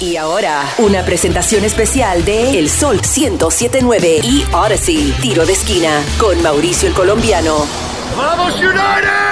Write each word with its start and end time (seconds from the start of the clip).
Y 0.00 0.16
ahora, 0.16 0.64
una 0.78 1.04
presentación 1.04 1.62
especial 1.62 2.24
de 2.24 2.58
El 2.58 2.70
Sol 2.70 2.96
1079 2.96 4.20
y 4.24 4.44
Odyssey, 4.50 5.14
tiro 5.20 5.44
de 5.44 5.52
esquina, 5.52 6.02
con 6.18 6.40
Mauricio 6.40 6.88
el 6.88 6.94
Colombiano. 6.94 7.66
¡Vamos 8.16 8.54
United! 8.54 9.30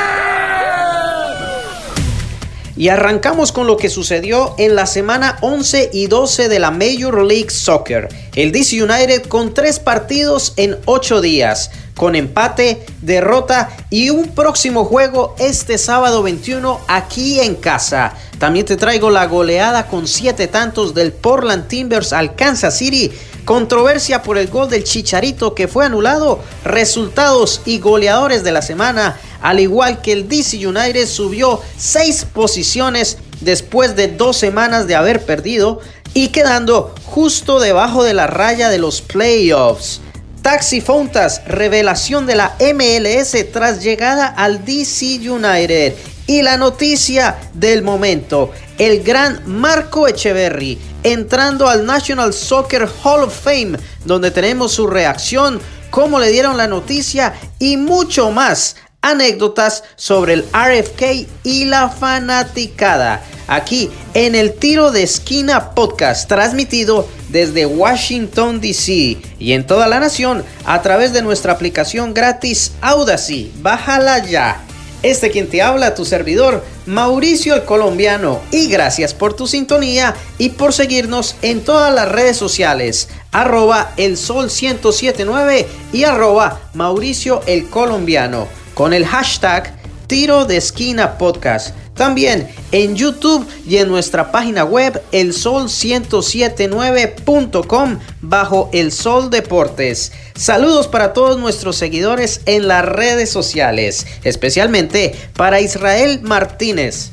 Y 2.77 2.91
arrancamos 2.91 3.51
con 3.51 3.67
lo 3.67 3.79
que 3.79 3.89
sucedió 3.89 4.55
en 4.59 4.77
la 4.77 4.85
semana 4.85 5.39
11 5.41 5.89
y 5.91 6.07
12 6.07 6.51
de 6.51 6.59
la 6.59 6.71
Major 6.71 7.25
League 7.25 7.49
Soccer. 7.49 8.09
El 8.37 8.53
DC 8.53 8.83
United 8.83 9.23
con 9.23 9.55
tres 9.55 9.81
partidos 9.81 10.53
en 10.59 10.77
ocho 10.85 11.23
días, 11.23 11.71
con 11.99 12.15
empate, 12.15 12.87
derrota 13.03 13.69
y 13.91 14.11
un 14.11 14.29
próximo 14.29 14.85
juego 14.85 15.35
este 15.39 15.77
sábado 15.79 16.23
21 16.23 16.81
aquí 16.87 17.41
en 17.41 17.57
casa. 17.57 18.15
También 18.39 18.65
te 18.65 18.77
traigo 18.77 19.11
la 19.11 19.27
goleada 19.27 19.89
con 19.89 20.07
siete 20.07 20.47
tantos 20.47 20.95
del 20.95 21.13
Portland 21.13 21.67
Timbers 21.67 22.13
al 22.13 22.37
Kansas 22.37 22.79
City. 22.79 23.11
Controversia 23.45 24.23
por 24.23 24.39
el 24.39 24.47
gol 24.47 24.71
del 24.71 24.85
Chicharito 24.85 25.57
que 25.57 25.67
fue 25.67 25.85
anulado. 25.85 26.39
Resultados 26.65 27.63
y 27.67 27.81
goleadores 27.81 28.45
de 28.45 28.53
la 28.53 28.63
semana 28.63 29.19
al 29.43 29.59
igual 29.59 30.01
que 30.01 30.13
el 30.13 30.29
DC 30.29 30.67
United 30.67 31.07
subió 31.07 31.61
6 31.77 32.27
posiciones 32.33 33.19
después 33.41 33.97
de 33.97 34.07
dos 34.09 34.37
semanas 34.37 34.87
de 34.87 34.95
haber 34.95 35.25
perdido 35.25 35.81
y 36.15 36.29
quedando 36.29 36.95
justo 37.07 37.59
debajo 37.59 38.05
de 38.05 38.15
la 38.15 38.29
raya 38.29 38.69
de 38.69 38.79
los 38.79 39.01
playoffs. 39.01 40.01
Taxi 40.49 40.81
Fontas, 40.81 41.43
revelación 41.47 42.25
de 42.25 42.35
la 42.35 42.57
MLS 42.59 43.37
tras 43.53 43.83
llegada 43.83 44.29
al 44.29 44.65
DC 44.65 45.31
United. 45.31 45.93
Y 46.27 46.41
la 46.41 46.57
noticia 46.57 47.37
del 47.53 47.83
momento, 47.83 48.53
el 48.79 49.03
gran 49.03 49.43
Marco 49.45 50.09
Echeverry 50.09 50.79
entrando 51.03 51.69
al 51.69 51.85
National 51.85 52.33
Soccer 52.33 52.89
Hall 53.05 53.25
of 53.25 53.39
Fame, 53.39 53.79
donde 54.07 54.31
tenemos 54.31 54.73
su 54.73 54.87
reacción, 54.87 55.61
cómo 55.91 56.19
le 56.19 56.31
dieron 56.31 56.57
la 56.57 56.67
noticia 56.67 57.35
y 57.59 57.77
mucho 57.77 58.31
más 58.31 58.77
anécdotas 59.03 59.85
sobre 59.97 60.35
el 60.35 60.45
RFK 60.53 61.29
y 61.45 61.65
la 61.65 61.89
fanaticada. 61.89 63.23
Aquí 63.47 63.91
en 64.13 64.35
el 64.35 64.53
Tiro 64.55 64.91
de 64.91 65.03
Esquina 65.03 65.71
Podcast, 65.71 66.29
transmitido 66.29 67.09
desde 67.31 67.65
Washington, 67.65 68.61
D.C. 68.61 69.19
y 69.39 69.53
en 69.53 69.67
toda 69.67 69.87
la 69.87 70.01
nación 70.01 70.45
a 70.65 70.83
través 70.83 71.13
de 71.13 71.23
nuestra 71.23 71.53
aplicación 71.53 72.13
gratis 72.13 72.73
Audacy. 72.81 73.53
Bájala 73.63 74.27
ya. 74.27 74.63
Este 75.03 75.31
quien 75.31 75.49
te 75.49 75.63
habla, 75.63 75.95
tu 75.95 76.05
servidor, 76.05 76.65
Mauricio 76.85 77.55
el 77.55 77.65
Colombiano. 77.65 78.41
Y 78.51 78.69
gracias 78.69 79.15
por 79.15 79.33
tu 79.33 79.47
sintonía 79.47 80.15
y 80.39 80.51
por 80.51 80.73
seguirnos 80.73 81.37
en 81.41 81.63
todas 81.65 81.95
las 81.95 82.11
redes 82.11 82.37
sociales. 82.37 83.09
Arroba 83.31 83.93
el 83.97 84.17
sol 84.17 84.47
1079 84.47 85.69
y 85.93 86.03
arroba 86.03 86.61
Mauricio 86.75 87.43
el 87.47 87.69
Colombiano 87.71 88.49
con 88.79 88.95
el 88.95 89.05
hashtag 89.05 89.75
Tiro 90.07 90.45
de 90.45 90.57
Esquina 90.57 91.19
Podcast. 91.19 91.75
También 91.95 92.49
en 92.71 92.95
YouTube 92.95 93.45
y 93.67 93.79
en 93.79 93.89
nuestra 93.89 94.31
página 94.31 94.65
web 94.65 95.03
elsol1079.com 95.11 97.99
bajo 98.21 98.71
El 98.73 98.93
Sol 98.93 99.31
Deportes. 99.31 100.13
Saludos 100.37 100.87
para 100.87 101.13
todos 101.13 101.41
nuestros 101.41 101.75
seguidores 101.75 102.43
en 102.47 102.69
las 102.69 102.85
redes 102.85 103.31
sociales, 103.31 104.07
especialmente 104.23 105.13
para 105.35 105.61
Israel 105.61 106.21
Martínez, 106.23 107.11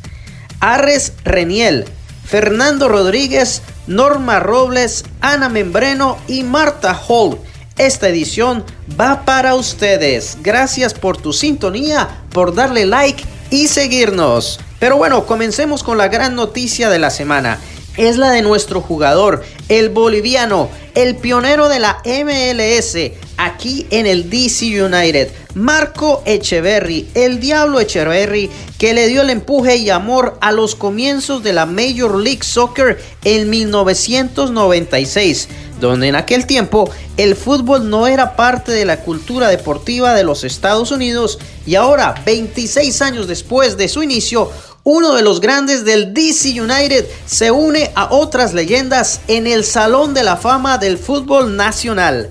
Arres 0.59 1.13
Reniel, 1.23 1.85
Fernando 2.25 2.89
Rodríguez, 2.89 3.63
Norma 3.87 4.39
Robles, 4.39 5.03
Ana 5.19 5.49
Membreno 5.49 6.19
y 6.27 6.43
Marta 6.43 7.01
Holt 7.07 7.39
esta 7.77 8.07
edición 8.07 8.63
va 8.99 9.25
para 9.25 9.55
ustedes. 9.55 10.37
Gracias 10.41 10.93
por 10.93 11.17
tu 11.17 11.33
sintonía, 11.33 12.23
por 12.31 12.55
darle 12.55 12.85
like 12.85 13.23
y 13.49 13.67
seguirnos. 13.67 14.59
Pero 14.79 14.97
bueno, 14.97 15.25
comencemos 15.25 15.83
con 15.83 15.97
la 15.97 16.07
gran 16.07 16.35
noticia 16.35 16.89
de 16.89 16.99
la 16.99 17.09
semana. 17.09 17.59
Es 17.97 18.17
la 18.17 18.31
de 18.31 18.41
nuestro 18.41 18.81
jugador, 18.81 19.43
el 19.69 19.89
boliviano, 19.89 20.69
el 20.95 21.15
pionero 21.15 21.69
de 21.69 21.79
la 21.79 22.01
MLS, 22.05 22.97
aquí 23.37 23.87
en 23.89 24.05
el 24.05 24.29
DC 24.29 24.83
United, 24.83 25.31
Marco 25.53 26.21
Echeverry, 26.25 27.07
el 27.13 27.39
Diablo 27.39 27.79
Echeverry, 27.79 28.49
que 28.77 28.93
le 28.93 29.07
dio 29.07 29.21
el 29.21 29.29
empuje 29.29 29.77
y 29.77 29.89
amor 29.89 30.37
a 30.41 30.51
los 30.51 30.75
comienzos 30.75 31.41
de 31.41 31.53
la 31.53 31.65
Major 31.65 32.17
League 32.17 32.43
Soccer 32.43 33.01
en 33.23 33.49
1996 33.49 35.47
donde 35.79 36.07
en 36.07 36.15
aquel 36.15 36.45
tiempo 36.45 36.89
el 37.17 37.35
fútbol 37.35 37.89
no 37.89 38.07
era 38.07 38.35
parte 38.35 38.71
de 38.71 38.85
la 38.85 39.01
cultura 39.01 39.49
deportiva 39.49 40.13
de 40.13 40.23
los 40.23 40.43
Estados 40.43 40.91
Unidos 40.91 41.39
y 41.65 41.75
ahora, 41.75 42.15
26 42.25 43.01
años 43.01 43.27
después 43.27 43.77
de 43.77 43.87
su 43.87 44.03
inicio, 44.03 44.51
uno 44.83 45.13
de 45.13 45.23
los 45.23 45.41
grandes 45.41 45.83
del 45.83 46.13
DC 46.13 46.61
United 46.61 47.07
se 47.25 47.49
une 47.49 47.91
a 47.95 48.13
otras 48.13 48.53
leyendas 48.53 49.21
en 49.27 49.47
el 49.47 49.63
Salón 49.63 50.13
de 50.13 50.23
la 50.23 50.37
Fama 50.37 50.77
del 50.77 50.99
Fútbol 50.99 51.55
Nacional. 51.55 52.29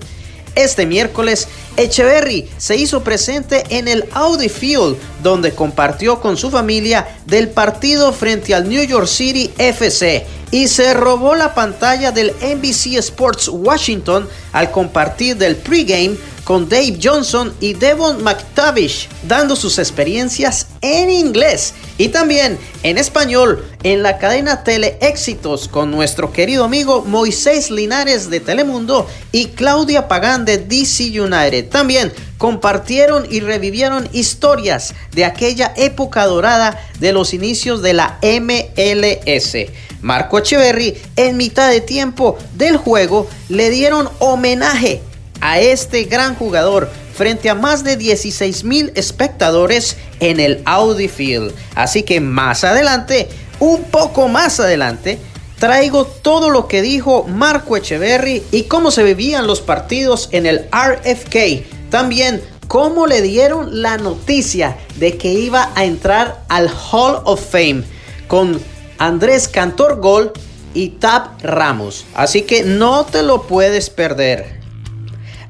Este 0.55 0.85
miércoles, 0.85 1.47
Echeverry 1.75 2.49
se 2.57 2.77
hizo 2.77 3.03
presente 3.03 3.63
en 3.69 3.87
el 3.87 4.05
Audi 4.13 4.49
Field, 4.49 4.97
donde 5.21 5.51
compartió 5.51 6.21
con 6.21 6.37
su 6.37 6.49
familia 6.49 7.05
del 7.25 7.49
partido 7.49 8.13
frente 8.13 8.55
al 8.55 8.69
New 8.69 8.83
York 8.83 9.07
City 9.07 9.51
FC 9.57 10.25
y 10.51 10.69
se 10.69 10.93
robó 10.93 11.35
la 11.35 11.53
pantalla 11.53 12.11
del 12.11 12.31
NBC 12.41 12.95
Sports 12.99 13.49
Washington 13.49 14.29
al 14.53 14.71
compartir 14.71 15.35
del 15.35 15.57
pregame 15.57 16.15
con 16.45 16.69
Dave 16.69 16.99
Johnson 17.03 17.53
y 17.59 17.73
Devon 17.73 18.23
McTavish, 18.23 19.09
dando 19.23 19.55
sus 19.55 19.79
experiencias 19.79 20.67
en 20.79 21.09
inglés 21.09 21.73
y 21.97 22.09
también 22.09 22.57
en 22.83 22.97
español 22.97 23.65
en 23.83 24.03
la 24.03 24.19
cadena 24.19 24.63
Tele 24.63 24.97
Éxitos 25.01 25.67
con 25.67 25.89
nuestro 25.89 26.31
querido 26.31 26.63
amigo 26.63 27.03
Moisés 27.03 27.71
Linares 27.71 28.29
de 28.29 28.39
Telemundo 28.39 29.07
y 29.31 29.47
Claudia 29.47 30.07
Pagán 30.07 30.45
de 30.45 30.59
DC 30.59 31.19
United. 31.19 31.69
También 31.69 32.13
compartieron 32.37 33.25
y 33.29 33.39
revivieron 33.39 34.07
historias 34.13 34.93
de 35.13 35.25
aquella 35.25 35.73
época 35.77 36.25
dorada 36.25 36.79
de 36.99 37.11
los 37.11 37.33
inicios 37.33 37.81
de 37.81 37.93
la 37.93 38.19
MLS. 38.21 39.55
Marco 40.01 40.37
Echeverry 40.37 40.95
en 41.15 41.37
mitad 41.37 41.71
de 41.71 41.81
tiempo 41.81 42.37
del 42.53 42.77
juego 42.77 43.27
le 43.49 43.71
dieron 43.71 44.07
homenaje 44.19 45.01
a 45.45 45.59
este 45.59 46.05
gran 46.05 46.33
jugador 46.33 46.89
frente 47.13 47.51
a 47.51 47.55
más 47.55 47.83
de 47.83 47.97
16 47.97 48.63
mil 48.63 48.91
espectadores 48.95 49.95
en 50.19 50.39
el 50.39 50.63
Audi 50.65 51.07
Field. 51.07 51.53
Así 51.75 52.01
que 52.01 52.19
más 52.19 52.63
adelante, 52.63 53.29
un 53.59 53.83
poco 53.83 54.27
más 54.27 54.59
adelante, 54.59 55.19
traigo 55.59 56.05
todo 56.05 56.49
lo 56.49 56.67
que 56.67 56.81
dijo 56.81 57.25
Marco 57.27 57.77
Echeverry 57.77 58.41
y 58.51 58.63
cómo 58.63 58.89
se 58.89 59.03
vivían 59.03 59.45
los 59.45 59.61
partidos 59.61 60.29
en 60.31 60.47
el 60.47 60.67
RFK. 60.71 61.91
También 61.91 62.41
cómo 62.67 63.05
le 63.05 63.21
dieron 63.21 63.83
la 63.83 63.97
noticia 63.97 64.75
de 64.95 65.15
que 65.15 65.31
iba 65.31 65.69
a 65.75 65.85
entrar 65.85 66.43
al 66.49 66.71
Hall 66.91 67.21
of 67.23 67.51
Fame 67.51 67.83
con 68.27 68.59
Andrés 68.97 69.47
Cantor 69.47 70.01
Gol 70.01 70.33
y 70.73 70.89
Tab 70.89 71.39
Ramos. 71.43 72.07
Así 72.15 72.41
que 72.41 72.63
no 72.63 73.05
te 73.05 73.21
lo 73.21 73.43
puedes 73.43 73.91
perder. 73.91 74.64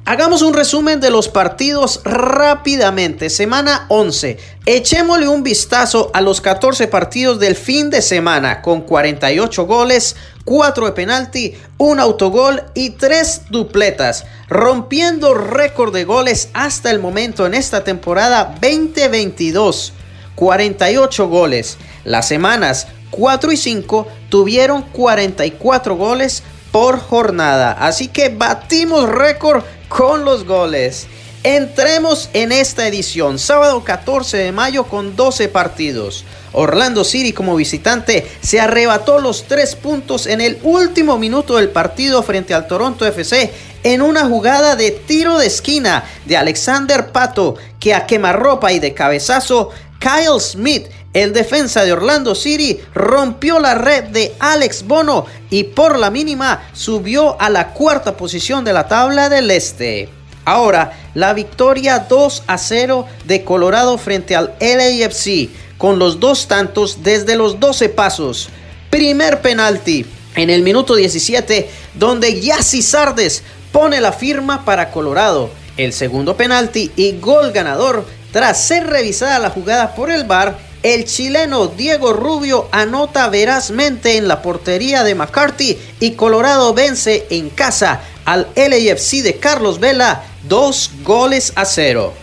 Hagamos 0.07 0.43
un 0.43 0.53
resumen 0.53 0.99
de 0.99 1.09
los 1.09 1.29
partidos 1.29 2.01
rápidamente. 2.03 3.31
Semana 3.31 3.87
11. 3.89 4.37
Echémosle 4.67 5.27
un 5.27 5.41
vistazo 5.41 6.11
a 6.13 6.21
los 6.21 6.41
14 6.41 6.87
partidos 6.87 7.39
del 7.39 7.55
fin 7.55 7.89
de 7.89 8.03
semana 8.03 8.61
con 8.61 8.81
48 8.81 9.65
goles, 9.65 10.15
4 10.43 10.85
de 10.85 10.91
penalti, 10.91 11.55
un 11.79 11.99
autogol 11.99 12.61
y 12.75 12.91
3 12.91 13.49
dupletas, 13.49 14.25
rompiendo 14.47 15.33
récord 15.33 15.91
de 15.91 16.03
goles 16.03 16.49
hasta 16.53 16.91
el 16.91 16.99
momento 16.99 17.47
en 17.47 17.55
esta 17.55 17.83
temporada 17.83 18.55
2022. 18.61 19.91
48 20.35 21.27
goles. 21.27 21.79
Las 22.03 22.27
semanas 22.27 22.85
4 23.09 23.51
y 23.51 23.57
5 23.57 24.07
tuvieron 24.29 24.83
44 24.83 25.95
goles 25.95 26.43
por 26.71 26.99
jornada. 26.99 27.71
Así 27.71 28.09
que 28.09 28.29
batimos 28.29 29.07
récord 29.07 29.63
con 29.87 30.25
los 30.25 30.45
goles. 30.45 31.07
Entremos 31.43 32.29
en 32.33 32.51
esta 32.51 32.87
edición, 32.87 33.37
sábado 33.37 33.83
14 33.83 34.37
de 34.37 34.51
mayo 34.51 34.85
con 34.85 35.15
12 35.15 35.47
partidos. 35.49 36.25
Orlando 36.53 37.03
City 37.03 37.33
como 37.33 37.55
visitante 37.55 38.27
se 38.41 38.59
arrebató 38.59 39.19
los 39.19 39.43
3 39.43 39.75
puntos 39.75 40.25
en 40.25 40.41
el 40.41 40.57
último 40.63 41.19
minuto 41.19 41.57
del 41.57 41.69
partido 41.69 42.23
frente 42.23 42.53
al 42.53 42.67
Toronto 42.67 43.05
FC 43.05 43.53
en 43.83 44.01
una 44.01 44.25
jugada 44.25 44.75
de 44.75 44.89
tiro 44.89 45.37
de 45.37 45.45
esquina 45.45 46.05
de 46.25 46.35
Alexander 46.35 47.11
Pato 47.11 47.57
que 47.79 47.93
a 47.93 48.07
quemarropa 48.07 48.71
y 48.71 48.79
de 48.79 48.95
cabezazo 48.95 49.69
Kyle 49.99 50.39
Smith 50.39 50.87
el 51.15 51.31
defensa 51.31 51.85
de 51.85 51.93
Orlando 51.93 52.35
City 52.35 52.77
rompió 52.93 53.59
la 53.59 53.73
red 53.73 54.03
de 54.05 54.35
Alex 54.37 54.83
Bono 54.83 55.25
y 55.49 55.63
por 55.63 55.97
la 55.97 56.11
mínima 56.11 56.67
subió 56.73 57.39
a 57.41 57.49
la 57.49 57.69
cuarta 57.69 58.17
posición 58.17 58.65
de 58.65 58.73
la 58.73 58.89
tabla 58.89 59.29
del 59.29 59.49
este. 59.49 60.09
Ahora, 60.43 60.91
la 61.13 61.33
victoria 61.33 61.99
2 62.09 62.43
a 62.47 62.57
0 62.57 63.07
de 63.23 63.45
Colorado 63.45 63.97
frente 63.97 64.35
al 64.35 64.55
LAFC 64.59 65.49
con 65.77 65.99
los 65.99 66.19
dos 66.19 66.49
tantos 66.49 67.01
desde 67.01 67.37
los 67.37 67.61
12 67.61 67.87
pasos. 67.89 68.49
Primer 68.89 69.41
penalti 69.41 70.05
en 70.35 70.49
el 70.49 70.63
minuto 70.63 70.95
17 70.95 71.69
donde 71.93 72.41
Yassi 72.41 72.81
Sardes 72.81 73.41
pone 73.71 74.01
la 74.01 74.11
firma 74.11 74.65
para 74.65 74.91
Colorado. 74.91 75.49
El 75.77 75.93
segundo 75.93 76.35
penalti 76.35 76.91
y 76.97 77.19
gol 77.19 77.53
ganador 77.53 78.05
tras 78.33 78.67
ser 78.67 78.87
revisada 78.87 79.39
la 79.39 79.49
jugada 79.49 79.95
por 79.95 80.11
el 80.11 80.25
VAR 80.25 80.64
el 80.83 81.05
chileno 81.05 81.67
Diego 81.67 82.13
Rubio 82.13 82.67
anota 82.71 83.27
verazmente 83.29 84.17
en 84.17 84.27
la 84.27 84.41
portería 84.41 85.03
de 85.03 85.15
McCarthy 85.15 85.77
y 85.99 86.11
Colorado 86.11 86.73
vence 86.73 87.25
en 87.29 87.49
casa 87.49 88.01
al 88.25 88.47
LAFC 88.55 89.21
de 89.23 89.37
Carlos 89.39 89.79
Vela 89.79 90.23
dos 90.47 90.91
goles 91.03 91.53
a 91.55 91.65
cero. 91.65 92.13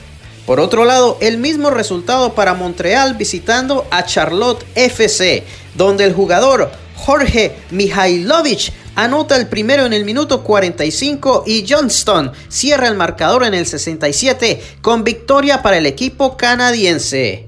Por 0.46 0.58
otro 0.58 0.84
lado, 0.84 1.19
el 1.20 1.38
mismo 1.38 1.70
resultado 1.70 2.34
para 2.34 2.54
Montreal 2.54 3.14
visitando 3.14 3.87
a 3.90 4.04
Charlotte 4.04 4.64
FC, 4.75 5.44
donde 5.75 6.05
el 6.05 6.14
jugador 6.14 6.70
Jorge 6.96 7.56
Mihailovic 7.70 8.72
anota 8.94 9.37
el 9.37 9.48
primero 9.48 9.87
en 9.87 9.93
el 9.93 10.05
minuto 10.05 10.43
45 10.43 11.44
y 11.46 11.64
Johnston 11.69 12.32
cierra 12.48 12.88
el 12.88 12.96
marcador 12.96 13.44
en 13.44 13.55
el 13.55 13.66
67 13.66 14.62
con 14.82 15.05
victoria 15.05 15.62
para 15.62 15.78
el 15.78 15.87
equipo 15.87 16.37
canadiense. 16.37 17.46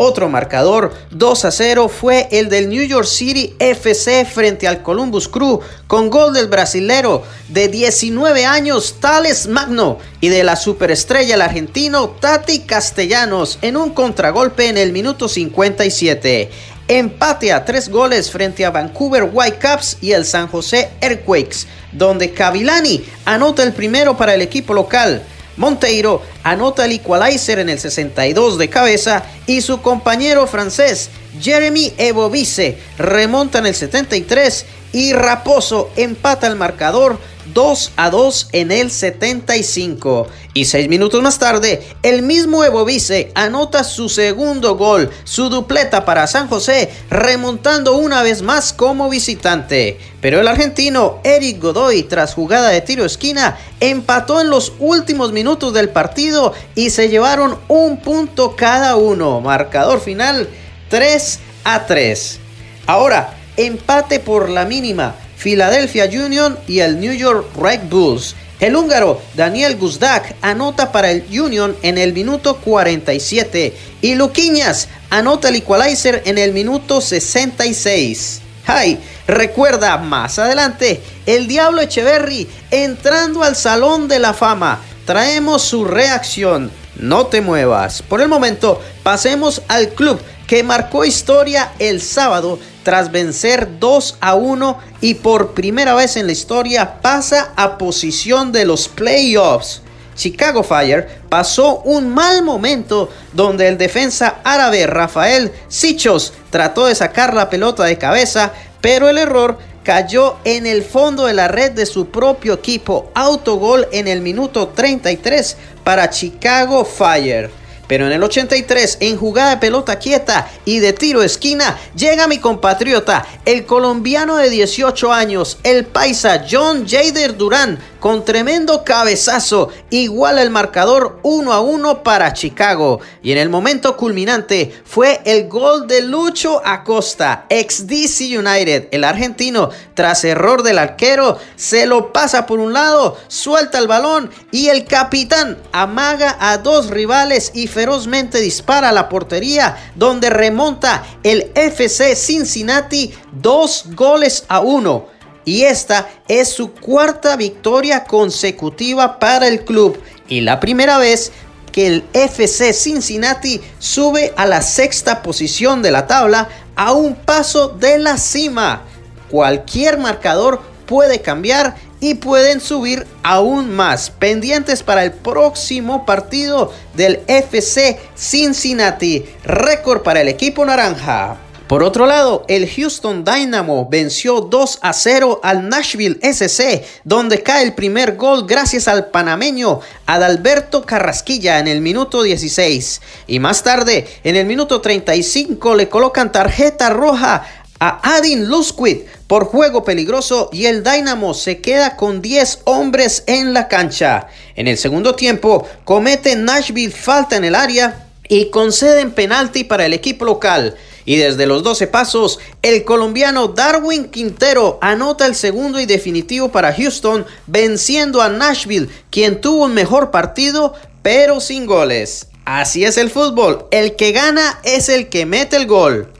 Otro 0.00 0.28
marcador 0.28 0.94
2 1.10 1.44
a 1.44 1.50
0 1.50 1.88
fue 1.88 2.28
el 2.30 2.48
del 2.48 2.68
New 2.68 2.84
York 2.84 3.04
City 3.04 3.56
FC 3.58 4.24
frente 4.24 4.68
al 4.68 4.80
Columbus 4.80 5.26
Crew 5.26 5.58
con 5.88 6.08
gol 6.08 6.32
del 6.32 6.46
brasilero 6.46 7.24
de 7.48 7.66
19 7.66 8.46
años 8.46 8.98
Tales 9.00 9.48
Magno 9.48 9.98
y 10.20 10.28
de 10.28 10.44
la 10.44 10.54
superestrella 10.54 11.34
el 11.34 11.42
argentino 11.42 12.10
Tati 12.10 12.60
Castellanos 12.60 13.58
en 13.60 13.76
un 13.76 13.90
contragolpe 13.90 14.68
en 14.68 14.78
el 14.78 14.92
minuto 14.92 15.28
57. 15.28 16.48
Empate 16.86 17.52
a 17.52 17.64
tres 17.64 17.88
goles 17.88 18.30
frente 18.30 18.64
a 18.64 18.70
Vancouver 18.70 19.28
Whitecaps 19.32 19.98
y 20.00 20.12
el 20.12 20.24
San 20.24 20.46
José 20.46 20.90
Earthquakes, 21.00 21.66
donde 21.90 22.32
Cavilani 22.32 23.04
anota 23.24 23.64
el 23.64 23.72
primero 23.72 24.16
para 24.16 24.36
el 24.36 24.42
equipo 24.42 24.74
local. 24.74 25.24
Monteiro 25.58 26.22
anota 26.44 26.86
el 26.86 26.92
equalizer 26.92 27.58
en 27.58 27.68
el 27.68 27.78
62 27.78 28.56
de 28.58 28.70
cabeza 28.70 29.24
y 29.46 29.60
su 29.60 29.82
compañero 29.82 30.46
francés 30.46 31.10
Jeremy 31.40 31.92
Ebovice 31.98 32.78
remonta 32.96 33.58
en 33.58 33.66
el 33.66 33.74
73 33.74 34.64
y 34.92 35.12
Raposo 35.12 35.90
empata 35.96 36.46
el 36.46 36.56
marcador 36.56 37.18
2 37.54 37.92
a 37.96 38.10
2 38.10 38.48
en 38.52 38.72
el 38.72 38.90
75. 38.90 40.28
Y 40.54 40.64
seis 40.66 40.88
minutos 40.88 41.22
más 41.22 41.38
tarde, 41.38 41.86
el 42.02 42.22
mismo 42.22 42.64
Evo 42.64 42.84
Vice 42.84 43.30
anota 43.34 43.84
su 43.84 44.08
segundo 44.08 44.76
gol, 44.76 45.10
su 45.24 45.48
dupleta 45.48 46.04
para 46.04 46.26
San 46.26 46.48
José, 46.48 46.90
remontando 47.10 47.96
una 47.96 48.22
vez 48.22 48.42
más 48.42 48.72
como 48.72 49.08
visitante. 49.08 49.98
Pero 50.20 50.40
el 50.40 50.48
argentino 50.48 51.20
Eric 51.24 51.60
Godoy, 51.62 52.02
tras 52.02 52.34
jugada 52.34 52.68
de 52.68 52.80
tiro 52.80 53.04
esquina, 53.04 53.58
empató 53.80 54.40
en 54.40 54.50
los 54.50 54.72
últimos 54.78 55.32
minutos 55.32 55.72
del 55.72 55.90
partido 55.90 56.52
y 56.74 56.90
se 56.90 57.08
llevaron 57.08 57.58
un 57.68 58.00
punto 58.00 58.56
cada 58.56 58.96
uno. 58.96 59.40
Marcador 59.40 60.00
final 60.00 60.48
3 60.88 61.38
a 61.64 61.86
3. 61.86 62.40
Ahora, 62.86 63.37
empate 63.58 64.20
por 64.20 64.48
la 64.48 64.64
mínima. 64.64 65.14
Philadelphia 65.36 66.06
Union 66.06 66.58
y 66.66 66.80
el 66.80 66.98
New 66.98 67.12
York 67.12 67.46
Red 67.56 67.82
Bulls. 67.90 68.34
El 68.60 68.74
húngaro 68.74 69.20
Daniel 69.34 69.76
Guzdak 69.76 70.34
anota 70.42 70.90
para 70.90 71.10
el 71.12 71.24
Union 71.30 71.76
en 71.82 71.96
el 71.96 72.12
minuto 72.12 72.56
47 72.56 73.72
y 74.02 74.14
Luquiñas 74.16 74.88
anota 75.10 75.48
el 75.48 75.56
equalizer 75.56 76.22
en 76.24 76.38
el 76.38 76.52
minuto 76.52 77.00
66. 77.00 78.40
Ay, 78.66 78.98
recuerda 79.26 79.96
más 79.98 80.38
adelante 80.38 81.00
el 81.24 81.46
Diablo 81.46 81.80
Echeverry 81.80 82.48
entrando 82.70 83.44
al 83.44 83.54
Salón 83.54 84.08
de 84.08 84.18
la 84.18 84.34
Fama. 84.34 84.80
Traemos 85.06 85.62
su 85.62 85.84
reacción. 85.84 86.70
No 86.96 87.26
te 87.26 87.40
muevas. 87.40 88.02
Por 88.02 88.20
el 88.20 88.28
momento, 88.28 88.82
pasemos 89.04 89.62
al 89.68 89.90
club 89.90 90.20
que 90.48 90.64
marcó 90.64 91.04
historia 91.04 91.72
el 91.78 92.00
sábado 92.00 92.58
tras 92.82 93.12
vencer 93.12 93.78
2 93.78 94.16
a 94.20 94.34
1 94.34 94.78
y 95.02 95.14
por 95.14 95.52
primera 95.52 95.94
vez 95.94 96.16
en 96.16 96.26
la 96.26 96.32
historia 96.32 97.00
pasa 97.02 97.52
a 97.54 97.76
posición 97.76 98.50
de 98.50 98.64
los 98.64 98.88
playoffs. 98.88 99.82
Chicago 100.16 100.62
Fire 100.64 101.20
pasó 101.28 101.80
un 101.84 102.08
mal 102.08 102.42
momento 102.42 103.10
donde 103.34 103.68
el 103.68 103.76
defensa 103.76 104.38
árabe 104.42 104.86
Rafael 104.86 105.52
Sichos 105.68 106.32
trató 106.50 106.86
de 106.86 106.94
sacar 106.94 107.34
la 107.34 107.50
pelota 107.50 107.84
de 107.84 107.98
cabeza, 107.98 108.52
pero 108.80 109.10
el 109.10 109.18
error 109.18 109.58
cayó 109.84 110.36
en 110.44 110.66
el 110.66 110.82
fondo 110.82 111.26
de 111.26 111.34
la 111.34 111.48
red 111.48 111.72
de 111.72 111.84
su 111.84 112.06
propio 112.06 112.54
equipo. 112.54 113.10
Autogol 113.14 113.86
en 113.92 114.08
el 114.08 114.22
minuto 114.22 114.68
33 114.68 115.58
para 115.84 116.08
Chicago 116.08 116.86
Fire. 116.86 117.67
Pero 117.88 118.06
en 118.06 118.12
el 118.12 118.22
83, 118.22 118.98
en 119.00 119.16
jugada 119.16 119.50
de 119.50 119.56
pelota 119.56 119.98
quieta 119.98 120.48
y 120.64 120.78
de 120.78 120.92
tiro 120.92 121.22
esquina, 121.22 121.76
llega 121.96 122.28
mi 122.28 122.38
compatriota, 122.38 123.26
el 123.44 123.66
colombiano 123.66 124.36
de 124.36 124.50
18 124.50 125.12
años, 125.12 125.58
el 125.64 125.86
paisa 125.86 126.44
John 126.48 126.86
Jader 126.86 127.36
Durán, 127.36 127.78
con 128.00 128.24
tremendo 128.24 128.84
cabezazo, 128.84 129.70
igual 129.90 130.38
el 130.38 130.50
marcador 130.50 131.18
1 131.22 131.52
a 131.52 131.60
1 131.60 132.02
para 132.02 132.32
Chicago. 132.32 133.00
Y 133.22 133.32
en 133.32 133.38
el 133.38 133.48
momento 133.48 133.96
culminante 133.96 134.72
fue 134.84 135.20
el 135.24 135.48
gol 135.48 135.86
de 135.86 136.02
Lucho 136.02 136.62
Acosta, 136.64 137.46
ex 137.48 137.86
DC 137.86 138.38
United. 138.38 138.88
El 138.92 139.04
argentino, 139.04 139.70
tras 139.94 140.24
error 140.24 140.62
del 140.62 140.78
arquero, 140.78 141.38
se 141.56 141.86
lo 141.86 142.12
pasa 142.12 142.46
por 142.46 142.60
un 142.60 142.72
lado, 142.72 143.16
suelta 143.28 143.78
el 143.78 143.88
balón 143.88 144.30
y 144.52 144.68
el 144.68 144.84
capitán 144.84 145.58
amaga 145.72 146.36
a 146.40 146.58
dos 146.58 146.90
rivales 146.90 147.50
y 147.54 147.66
ferozmente 147.78 148.40
dispara 148.40 148.90
la 148.90 149.08
portería, 149.08 149.76
donde 149.94 150.30
remonta 150.30 151.04
el 151.22 151.52
FC 151.54 152.16
Cincinnati 152.16 153.14
dos 153.30 153.84
goles 153.94 154.44
a 154.48 154.58
uno 154.58 155.06
y 155.44 155.62
esta 155.62 156.08
es 156.26 156.48
su 156.48 156.72
cuarta 156.72 157.36
victoria 157.36 158.02
consecutiva 158.02 159.20
para 159.20 159.46
el 159.46 159.64
club 159.64 159.96
y 160.28 160.40
la 160.40 160.58
primera 160.58 160.98
vez 160.98 161.30
que 161.70 161.86
el 161.86 162.04
FC 162.14 162.72
Cincinnati 162.72 163.60
sube 163.78 164.34
a 164.36 164.44
la 164.44 164.60
sexta 164.60 165.22
posición 165.22 165.80
de 165.80 165.92
la 165.92 166.08
tabla 166.08 166.48
a 166.74 166.90
un 166.90 167.14
paso 167.14 167.68
de 167.68 167.98
la 167.98 168.18
cima. 168.18 168.82
Cualquier 169.30 169.98
marcador 169.98 170.60
puede 170.86 171.22
cambiar 171.22 171.76
y 172.00 172.14
pueden 172.14 172.60
subir 172.60 173.06
aún 173.22 173.70
más. 173.70 174.10
Pendientes 174.10 174.82
para 174.82 175.04
el 175.04 175.12
próximo 175.12 176.06
partido 176.06 176.72
del 176.94 177.20
FC 177.26 177.98
Cincinnati. 178.16 179.24
Récord 179.44 180.02
para 180.02 180.20
el 180.20 180.28
equipo 180.28 180.64
naranja. 180.64 181.38
Por 181.68 181.82
otro 181.82 182.06
lado, 182.06 182.46
el 182.48 182.66
Houston 182.66 183.24
Dynamo 183.24 183.86
venció 183.90 184.40
2 184.40 184.78
a 184.80 184.94
0 184.94 185.40
al 185.42 185.68
Nashville 185.68 186.18
SC, 186.22 186.82
donde 187.04 187.42
cae 187.42 187.62
el 187.62 187.74
primer 187.74 188.16
gol 188.16 188.46
gracias 188.46 188.88
al 188.88 189.08
panameño 189.08 189.80
Adalberto 190.06 190.86
Carrasquilla 190.86 191.58
en 191.58 191.68
el 191.68 191.82
minuto 191.82 192.22
16. 192.22 193.02
Y 193.26 193.38
más 193.38 193.62
tarde, 193.64 194.08
en 194.24 194.36
el 194.36 194.46
minuto 194.46 194.80
35, 194.80 195.74
le 195.74 195.90
colocan 195.90 196.32
tarjeta 196.32 196.88
roja 196.88 197.44
a 197.78 198.16
Adin 198.16 198.48
Lusquid 198.48 199.02
por 199.26 199.44
juego 199.44 199.84
peligroso 199.84 200.50
y 200.52 200.66
el 200.66 200.82
Dynamo 200.82 201.34
se 201.34 201.60
queda 201.60 201.96
con 201.96 202.22
10 202.22 202.60
hombres 202.64 203.24
en 203.26 203.52
la 203.54 203.68
cancha. 203.68 204.28
En 204.56 204.68
el 204.68 204.78
segundo 204.78 205.14
tiempo, 205.14 205.66
comete 205.84 206.34
Nashville 206.36 206.92
falta 206.92 207.36
en 207.36 207.44
el 207.44 207.54
área 207.54 208.08
y 208.28 208.50
conceden 208.50 209.12
penalti 209.12 209.64
para 209.64 209.86
el 209.86 209.94
equipo 209.94 210.24
local. 210.24 210.76
Y 211.04 211.16
desde 211.16 211.46
los 211.46 211.62
12 211.62 211.86
pasos, 211.86 212.38
el 212.60 212.84
colombiano 212.84 213.48
Darwin 213.48 214.10
Quintero 214.10 214.78
anota 214.82 215.24
el 215.24 215.34
segundo 215.34 215.80
y 215.80 215.86
definitivo 215.86 216.50
para 216.50 216.74
Houston, 216.74 217.24
venciendo 217.46 218.20
a 218.20 218.28
Nashville, 218.28 218.90
quien 219.10 219.40
tuvo 219.40 219.64
un 219.64 219.72
mejor 219.72 220.10
partido, 220.10 220.74
pero 221.02 221.40
sin 221.40 221.64
goles. 221.64 222.26
Así 222.44 222.84
es 222.84 222.98
el 222.98 223.08
fútbol, 223.08 223.66
el 223.70 223.96
que 223.96 224.12
gana 224.12 224.60
es 224.64 224.90
el 224.90 225.08
que 225.08 225.24
mete 225.24 225.56
el 225.56 225.66
gol. 225.66 226.12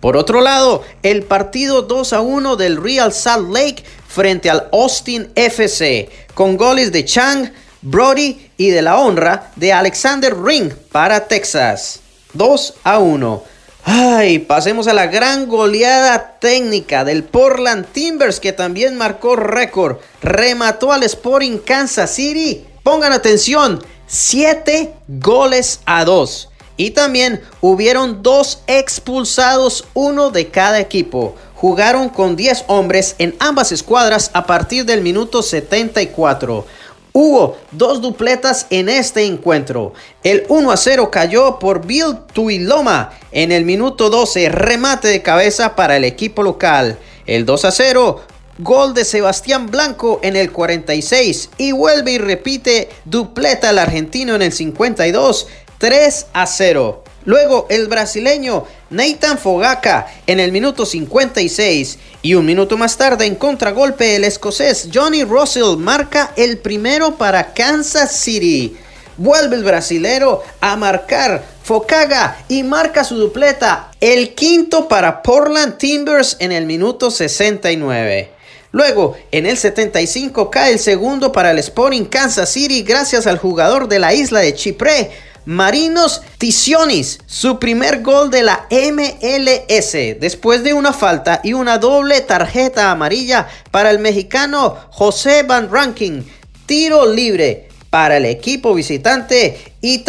Por 0.00 0.16
otro 0.16 0.40
lado, 0.40 0.82
el 1.02 1.24
partido 1.24 1.82
2 1.82 2.12
a 2.12 2.20
1 2.20 2.56
del 2.56 2.82
Real 2.82 3.12
Salt 3.12 3.50
Lake 3.50 3.84
frente 4.06 4.48
al 4.48 4.68
Austin 4.72 5.30
FC, 5.34 6.08
con 6.34 6.56
goles 6.56 6.92
de 6.92 7.04
Chang, 7.04 7.52
Brody 7.82 8.50
y 8.56 8.70
de 8.70 8.82
la 8.82 8.98
honra 8.98 9.50
de 9.56 9.72
Alexander 9.72 10.36
Ring 10.40 10.72
para 10.92 11.26
Texas. 11.26 12.00
2 12.34 12.74
a 12.84 12.98
1. 12.98 13.42
Ay, 13.84 14.40
pasemos 14.40 14.86
a 14.86 14.92
la 14.92 15.06
gran 15.06 15.48
goleada 15.48 16.38
técnica 16.40 17.04
del 17.04 17.24
Portland 17.24 17.86
Timbers 17.92 18.38
que 18.38 18.52
también 18.52 18.96
marcó 18.96 19.34
récord. 19.34 19.96
Remató 20.20 20.92
al 20.92 21.04
Sporting 21.04 21.58
Kansas 21.58 22.10
City. 22.14 22.66
Pongan 22.82 23.12
atención, 23.12 23.82
7 24.06 24.92
goles 25.08 25.80
a 25.86 26.04
2. 26.04 26.50
Y 26.78 26.92
también 26.92 27.42
hubieron 27.60 28.22
dos 28.22 28.62
expulsados, 28.68 29.84
uno 29.92 30.30
de 30.30 30.48
cada 30.48 30.80
equipo. 30.80 31.34
Jugaron 31.54 32.08
con 32.08 32.36
10 32.36 32.64
hombres 32.68 33.16
en 33.18 33.34
ambas 33.40 33.72
escuadras 33.72 34.30
a 34.32 34.46
partir 34.46 34.86
del 34.86 35.02
minuto 35.02 35.42
74. 35.42 36.64
Hubo 37.12 37.58
dos 37.72 38.00
dupletas 38.00 38.66
en 38.70 38.88
este 38.88 39.26
encuentro. 39.26 39.92
El 40.22 40.44
1 40.48 40.70
a 40.70 40.76
0 40.76 41.10
cayó 41.10 41.58
por 41.58 41.84
Bill 41.84 42.16
Tuiloma 42.32 43.10
en 43.32 43.50
el 43.50 43.64
minuto 43.64 44.08
12, 44.08 44.48
remate 44.48 45.08
de 45.08 45.20
cabeza 45.20 45.74
para 45.74 45.96
el 45.96 46.04
equipo 46.04 46.44
local. 46.44 46.96
El 47.26 47.44
2 47.44 47.64
a 47.64 47.70
0 47.72 48.22
Gol 48.60 48.92
de 48.92 49.04
Sebastián 49.04 49.68
Blanco 49.68 50.18
en 50.20 50.34
el 50.34 50.50
46 50.50 51.50
y 51.58 51.70
vuelve 51.70 52.12
y 52.12 52.18
repite 52.18 52.88
dupleta 53.04 53.68
al 53.68 53.78
argentino 53.78 54.34
en 54.34 54.42
el 54.42 54.52
52, 54.52 55.46
3 55.78 56.26
a 56.32 56.46
0. 56.46 57.04
Luego 57.24 57.66
el 57.68 57.88
brasileño 57.88 58.64
Nathan 58.90 59.38
Fogaca 59.38 60.06
en 60.26 60.40
el 60.40 60.50
minuto 60.50 60.86
56 60.86 61.98
y 62.22 62.34
un 62.34 62.46
minuto 62.46 62.76
más 62.76 62.96
tarde 62.96 63.26
en 63.26 63.34
contragolpe 63.34 64.16
el 64.16 64.24
escocés 64.24 64.88
Johnny 64.92 65.24
Russell 65.24 65.76
marca 65.76 66.32
el 66.36 66.58
primero 66.58 67.16
para 67.16 67.52
Kansas 67.52 68.12
City. 68.12 68.76
Vuelve 69.18 69.56
el 69.56 69.64
brasilero 69.64 70.42
a 70.60 70.76
marcar 70.76 71.44
Focaga 71.62 72.38
y 72.48 72.62
marca 72.62 73.04
su 73.04 73.16
dupleta, 73.16 73.90
el 74.00 74.34
quinto 74.34 74.88
para 74.88 75.22
Portland 75.22 75.76
Timbers 75.76 76.36
en 76.38 76.52
el 76.52 76.64
minuto 76.64 77.10
69. 77.10 78.30
Luego, 78.70 79.16
en 79.32 79.44
el 79.44 79.58
75 79.58 80.50
cae 80.50 80.72
el 80.72 80.78
segundo 80.78 81.32
para 81.32 81.50
el 81.50 81.58
Sporting 81.58 82.04
Kansas 82.04 82.50
City 82.50 82.82
gracias 82.82 83.26
al 83.26 83.38
jugador 83.38 83.88
de 83.88 83.98
la 83.98 84.14
isla 84.14 84.40
de 84.40 84.54
Chipre, 84.54 85.10
Marinos 85.48 86.20
Ticionis, 86.36 87.20
su 87.24 87.58
primer 87.58 88.02
gol 88.02 88.30
de 88.30 88.42
la 88.42 88.66
MLS, 88.70 89.92
después 90.20 90.62
de 90.62 90.74
una 90.74 90.92
falta 90.92 91.40
y 91.42 91.54
una 91.54 91.78
doble 91.78 92.20
tarjeta 92.20 92.90
amarilla 92.90 93.48
para 93.70 93.90
el 93.90 93.98
mexicano 93.98 94.76
José 94.90 95.44
Van 95.44 95.72
Ranking. 95.72 96.20
Tiro 96.66 97.10
libre 97.10 97.70
para 97.88 98.18
el 98.18 98.26
equipo 98.26 98.74
visitante 98.74 99.72
y 99.80 100.04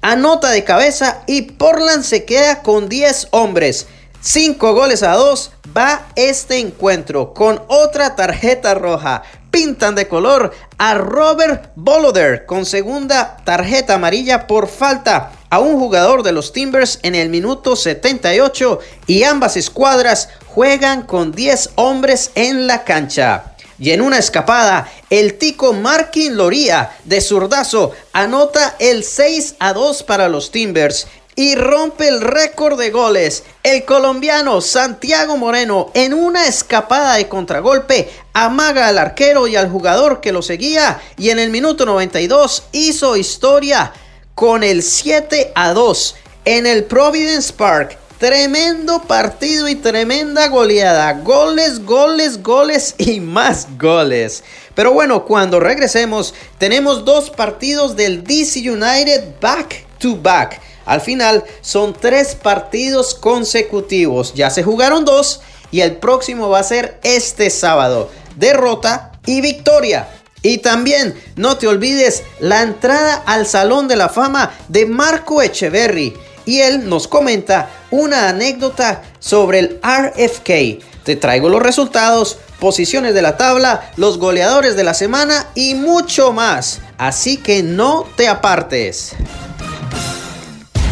anota 0.00 0.50
de 0.50 0.62
cabeza 0.62 1.24
y 1.26 1.42
Portland 1.42 2.04
se 2.04 2.24
queda 2.24 2.62
con 2.62 2.88
10 2.88 3.30
hombres. 3.32 3.88
5 4.26 4.72
goles 4.72 5.02
a 5.02 5.16
2 5.16 5.50
va 5.76 6.06
este 6.16 6.58
encuentro 6.58 7.34
con 7.34 7.62
otra 7.68 8.16
tarjeta 8.16 8.72
roja. 8.72 9.22
Pintan 9.50 9.94
de 9.94 10.08
color 10.08 10.50
a 10.78 10.94
Robert 10.94 11.72
Boloder 11.76 12.46
con 12.46 12.64
segunda 12.64 13.36
tarjeta 13.44 13.96
amarilla 13.96 14.46
por 14.46 14.68
falta 14.68 15.32
a 15.50 15.58
un 15.58 15.78
jugador 15.78 16.22
de 16.22 16.32
los 16.32 16.54
Timbers 16.54 17.00
en 17.02 17.14
el 17.14 17.28
minuto 17.28 17.76
78 17.76 18.78
y 19.06 19.24
ambas 19.24 19.58
escuadras 19.58 20.30
juegan 20.46 21.02
con 21.02 21.30
10 21.30 21.72
hombres 21.74 22.30
en 22.34 22.66
la 22.66 22.82
cancha. 22.82 23.54
Y 23.78 23.90
en 23.90 24.00
una 24.00 24.18
escapada, 24.18 24.88
el 25.10 25.36
tico 25.36 25.74
Markin 25.74 26.36
Loría 26.36 26.96
de 27.04 27.20
zurdazo 27.20 27.92
anota 28.14 28.76
el 28.78 29.04
6 29.04 29.56
a 29.58 29.74
2 29.74 30.02
para 30.04 30.28
los 30.28 30.50
Timbers 30.50 31.08
y 31.36 31.54
rompe 31.54 32.08
el 32.08 32.20
récord 32.20 32.78
de 32.78 32.90
goles. 32.90 33.44
El 33.62 33.84
colombiano 33.84 34.60
Santiago 34.60 35.36
Moreno 35.36 35.90
en 35.94 36.14
una 36.14 36.46
escapada 36.46 37.14
de 37.14 37.28
contragolpe 37.28 38.10
amaga 38.32 38.88
al 38.88 38.98
arquero 38.98 39.46
y 39.46 39.56
al 39.56 39.70
jugador 39.70 40.20
que 40.20 40.32
lo 40.32 40.42
seguía 40.42 41.00
y 41.16 41.30
en 41.30 41.38
el 41.38 41.50
minuto 41.50 41.86
92 41.86 42.64
hizo 42.72 43.16
historia 43.16 43.92
con 44.34 44.62
el 44.62 44.82
7 44.82 45.52
a 45.54 45.72
2 45.72 46.16
en 46.44 46.66
el 46.66 46.84
Providence 46.84 47.52
Park. 47.52 47.98
Tremendo 48.18 49.02
partido 49.02 49.68
y 49.68 49.74
tremenda 49.74 50.48
goleada. 50.48 51.12
Goles, 51.12 51.84
goles, 51.84 52.42
goles 52.42 52.94
y 52.96 53.20
más 53.20 53.66
goles. 53.76 54.44
Pero 54.74 54.92
bueno, 54.92 55.24
cuando 55.24 55.60
regresemos 55.60 56.32
tenemos 56.58 57.04
dos 57.04 57.28
partidos 57.28 57.96
del 57.96 58.24
DC 58.24 58.70
United 58.70 59.34
back 59.40 59.84
to 59.98 60.16
back. 60.16 60.60
Al 60.86 61.00
final 61.00 61.44
son 61.60 61.94
tres 61.94 62.34
partidos 62.34 63.14
consecutivos. 63.14 64.34
Ya 64.34 64.50
se 64.50 64.62
jugaron 64.62 65.04
dos 65.04 65.40
y 65.70 65.80
el 65.80 65.96
próximo 65.96 66.48
va 66.48 66.60
a 66.60 66.64
ser 66.64 66.98
este 67.02 67.50
sábado. 67.50 68.10
Derrota 68.36 69.12
y 69.26 69.40
victoria. 69.40 70.08
Y 70.42 70.58
también 70.58 71.14
no 71.36 71.56
te 71.56 71.66
olvides 71.66 72.22
la 72.38 72.62
entrada 72.62 73.22
al 73.26 73.46
Salón 73.46 73.88
de 73.88 73.96
la 73.96 74.10
Fama 74.10 74.52
de 74.68 74.84
Marco 74.84 75.40
Echeverry. 75.40 76.14
Y 76.44 76.60
él 76.60 76.88
nos 76.88 77.08
comenta 77.08 77.70
una 77.90 78.28
anécdota 78.28 79.02
sobre 79.18 79.60
el 79.60 79.80
RFK. 79.82 80.84
Te 81.02 81.16
traigo 81.16 81.48
los 81.48 81.62
resultados, 81.62 82.38
posiciones 82.60 83.14
de 83.14 83.22
la 83.22 83.36
tabla, 83.36 83.90
los 83.96 84.18
goleadores 84.18 84.76
de 84.76 84.84
la 84.84 84.94
semana 84.94 85.48
y 85.54 85.74
mucho 85.74 86.32
más. 86.32 86.80
Así 86.98 87.38
que 87.38 87.62
no 87.62 88.06
te 88.16 88.28
apartes. 88.28 89.12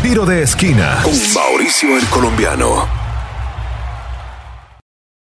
Tiro 0.02 0.26
de 0.26 0.42
esquina 0.42 0.98
con 1.04 1.14
Mauricio 1.32 1.96
el 1.96 2.04
Colombiano. 2.06 2.88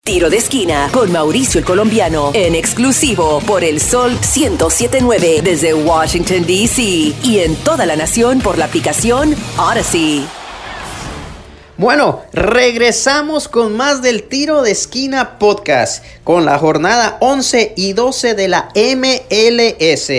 Tiro 0.02 0.30
de 0.30 0.38
esquina 0.38 0.88
con 0.90 1.12
Mauricio 1.12 1.58
el 1.58 1.66
Colombiano 1.66 2.30
en 2.32 2.54
exclusivo 2.54 3.40
por 3.40 3.62
el 3.62 3.78
Sol 3.78 4.12
1079 4.12 5.42
desde 5.44 5.74
Washington, 5.74 6.46
D.C. 6.46 6.82
y 7.22 7.40
en 7.40 7.56
toda 7.56 7.84
la 7.84 7.94
nación 7.94 8.40
por 8.40 8.56
la 8.56 8.64
aplicación 8.64 9.36
Odyssey. 9.58 10.26
Bueno, 11.76 12.22
regresamos 12.32 13.48
con 13.48 13.76
más 13.76 14.00
del 14.00 14.22
Tiro 14.24 14.62
de 14.62 14.70
Esquina 14.70 15.38
Podcast, 15.38 16.02
con 16.24 16.46
la 16.46 16.58
jornada 16.58 17.18
11 17.20 17.74
y 17.76 17.92
12 17.92 18.34
de 18.34 18.48
la 18.48 18.70
MLS. 18.74 20.10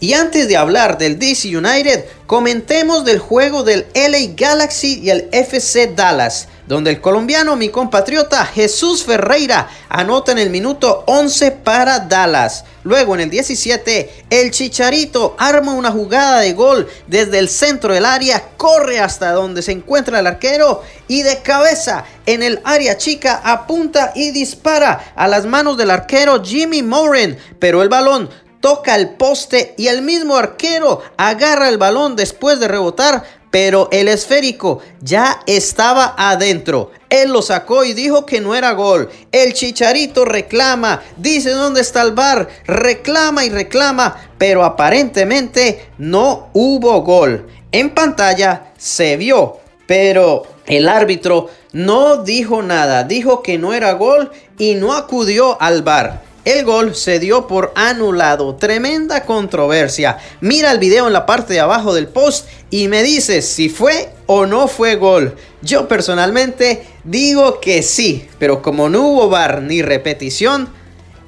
Y 0.00 0.12
antes 0.12 0.46
de 0.46 0.56
hablar 0.56 0.96
del 0.96 1.18
DC 1.18 1.56
United, 1.56 2.04
comentemos 2.28 3.06
del 3.06 3.20
juego 3.20 3.62
del 3.62 3.86
LA 3.94 4.34
Galaxy 4.36 5.00
y 5.00 5.08
el 5.08 5.30
FC 5.32 5.94
Dallas, 5.96 6.48
donde 6.66 6.90
el 6.90 7.00
colombiano, 7.00 7.56
mi 7.56 7.70
compatriota 7.70 8.44
Jesús 8.44 9.02
Ferreira, 9.02 9.70
anota 9.88 10.32
en 10.32 10.38
el 10.38 10.50
minuto 10.50 11.04
11 11.06 11.52
para 11.52 12.00
Dallas. 12.00 12.66
Luego 12.84 13.14
en 13.14 13.22
el 13.22 13.30
17, 13.30 14.24
el 14.28 14.50
Chicharito 14.50 15.36
arma 15.38 15.72
una 15.72 15.90
jugada 15.90 16.40
de 16.40 16.52
gol 16.52 16.86
desde 17.06 17.38
el 17.38 17.48
centro 17.48 17.94
del 17.94 18.04
área, 18.04 18.50
corre 18.58 19.00
hasta 19.00 19.32
donde 19.32 19.62
se 19.62 19.72
encuentra 19.72 20.20
el 20.20 20.26
arquero 20.26 20.82
y 21.08 21.22
de 21.22 21.38
cabeza 21.38 22.04
en 22.26 22.42
el 22.42 22.60
área 22.64 22.98
chica 22.98 23.40
apunta 23.42 24.12
y 24.14 24.32
dispara 24.32 25.14
a 25.16 25.28
las 25.28 25.46
manos 25.46 25.78
del 25.78 25.90
arquero 25.90 26.44
Jimmy 26.44 26.82
Moran, 26.82 27.38
pero 27.58 27.82
el 27.82 27.88
balón 27.88 28.28
toca 28.60 28.96
el 28.96 29.10
poste 29.10 29.74
y 29.76 29.88
el 29.88 30.02
mismo 30.02 30.36
arquero 30.36 31.00
agarra 31.16 31.68
el 31.68 31.78
balón 31.78 32.16
después 32.16 32.60
de 32.60 32.68
rebotar, 32.68 33.24
pero 33.50 33.88
el 33.92 34.08
esférico 34.08 34.80
ya 35.00 35.40
estaba 35.46 36.14
adentro. 36.16 36.90
Él 37.08 37.32
lo 37.32 37.40
sacó 37.40 37.84
y 37.84 37.94
dijo 37.94 38.26
que 38.26 38.40
no 38.40 38.54
era 38.54 38.72
gol. 38.72 39.08
El 39.32 39.54
chicharito 39.54 40.24
reclama, 40.24 41.02
dice 41.16 41.50
dónde 41.50 41.80
está 41.80 42.02
el 42.02 42.12
bar, 42.12 42.48
reclama 42.66 43.44
y 43.44 43.50
reclama, 43.50 44.16
pero 44.36 44.64
aparentemente 44.64 45.88
no 45.98 46.50
hubo 46.52 47.00
gol. 47.02 47.48
En 47.72 47.90
pantalla 47.90 48.72
se 48.76 49.16
vio, 49.16 49.58
pero 49.86 50.42
el 50.66 50.88
árbitro 50.88 51.48
no 51.72 52.22
dijo 52.22 52.62
nada, 52.62 53.04
dijo 53.04 53.42
que 53.42 53.58
no 53.58 53.72
era 53.72 53.92
gol 53.92 54.30
y 54.58 54.74
no 54.74 54.94
acudió 54.94 55.60
al 55.60 55.82
bar. 55.82 56.27
El 56.44 56.64
gol 56.64 56.94
se 56.94 57.18
dio 57.18 57.46
por 57.46 57.72
anulado. 57.74 58.54
Tremenda 58.54 59.24
controversia. 59.24 60.18
Mira 60.40 60.72
el 60.72 60.78
video 60.78 61.06
en 61.06 61.12
la 61.12 61.26
parte 61.26 61.54
de 61.54 61.60
abajo 61.60 61.92
del 61.94 62.08
post 62.08 62.48
y 62.70 62.88
me 62.88 63.02
dices 63.02 63.46
si 63.46 63.68
fue 63.68 64.10
o 64.26 64.46
no 64.46 64.68
fue 64.68 64.96
gol. 64.96 65.36
Yo 65.62 65.88
personalmente 65.88 66.86
digo 67.04 67.60
que 67.60 67.82
sí, 67.82 68.28
pero 68.38 68.62
como 68.62 68.88
no 68.88 69.08
hubo 69.08 69.28
bar 69.28 69.62
ni 69.62 69.82
repetición, 69.82 70.68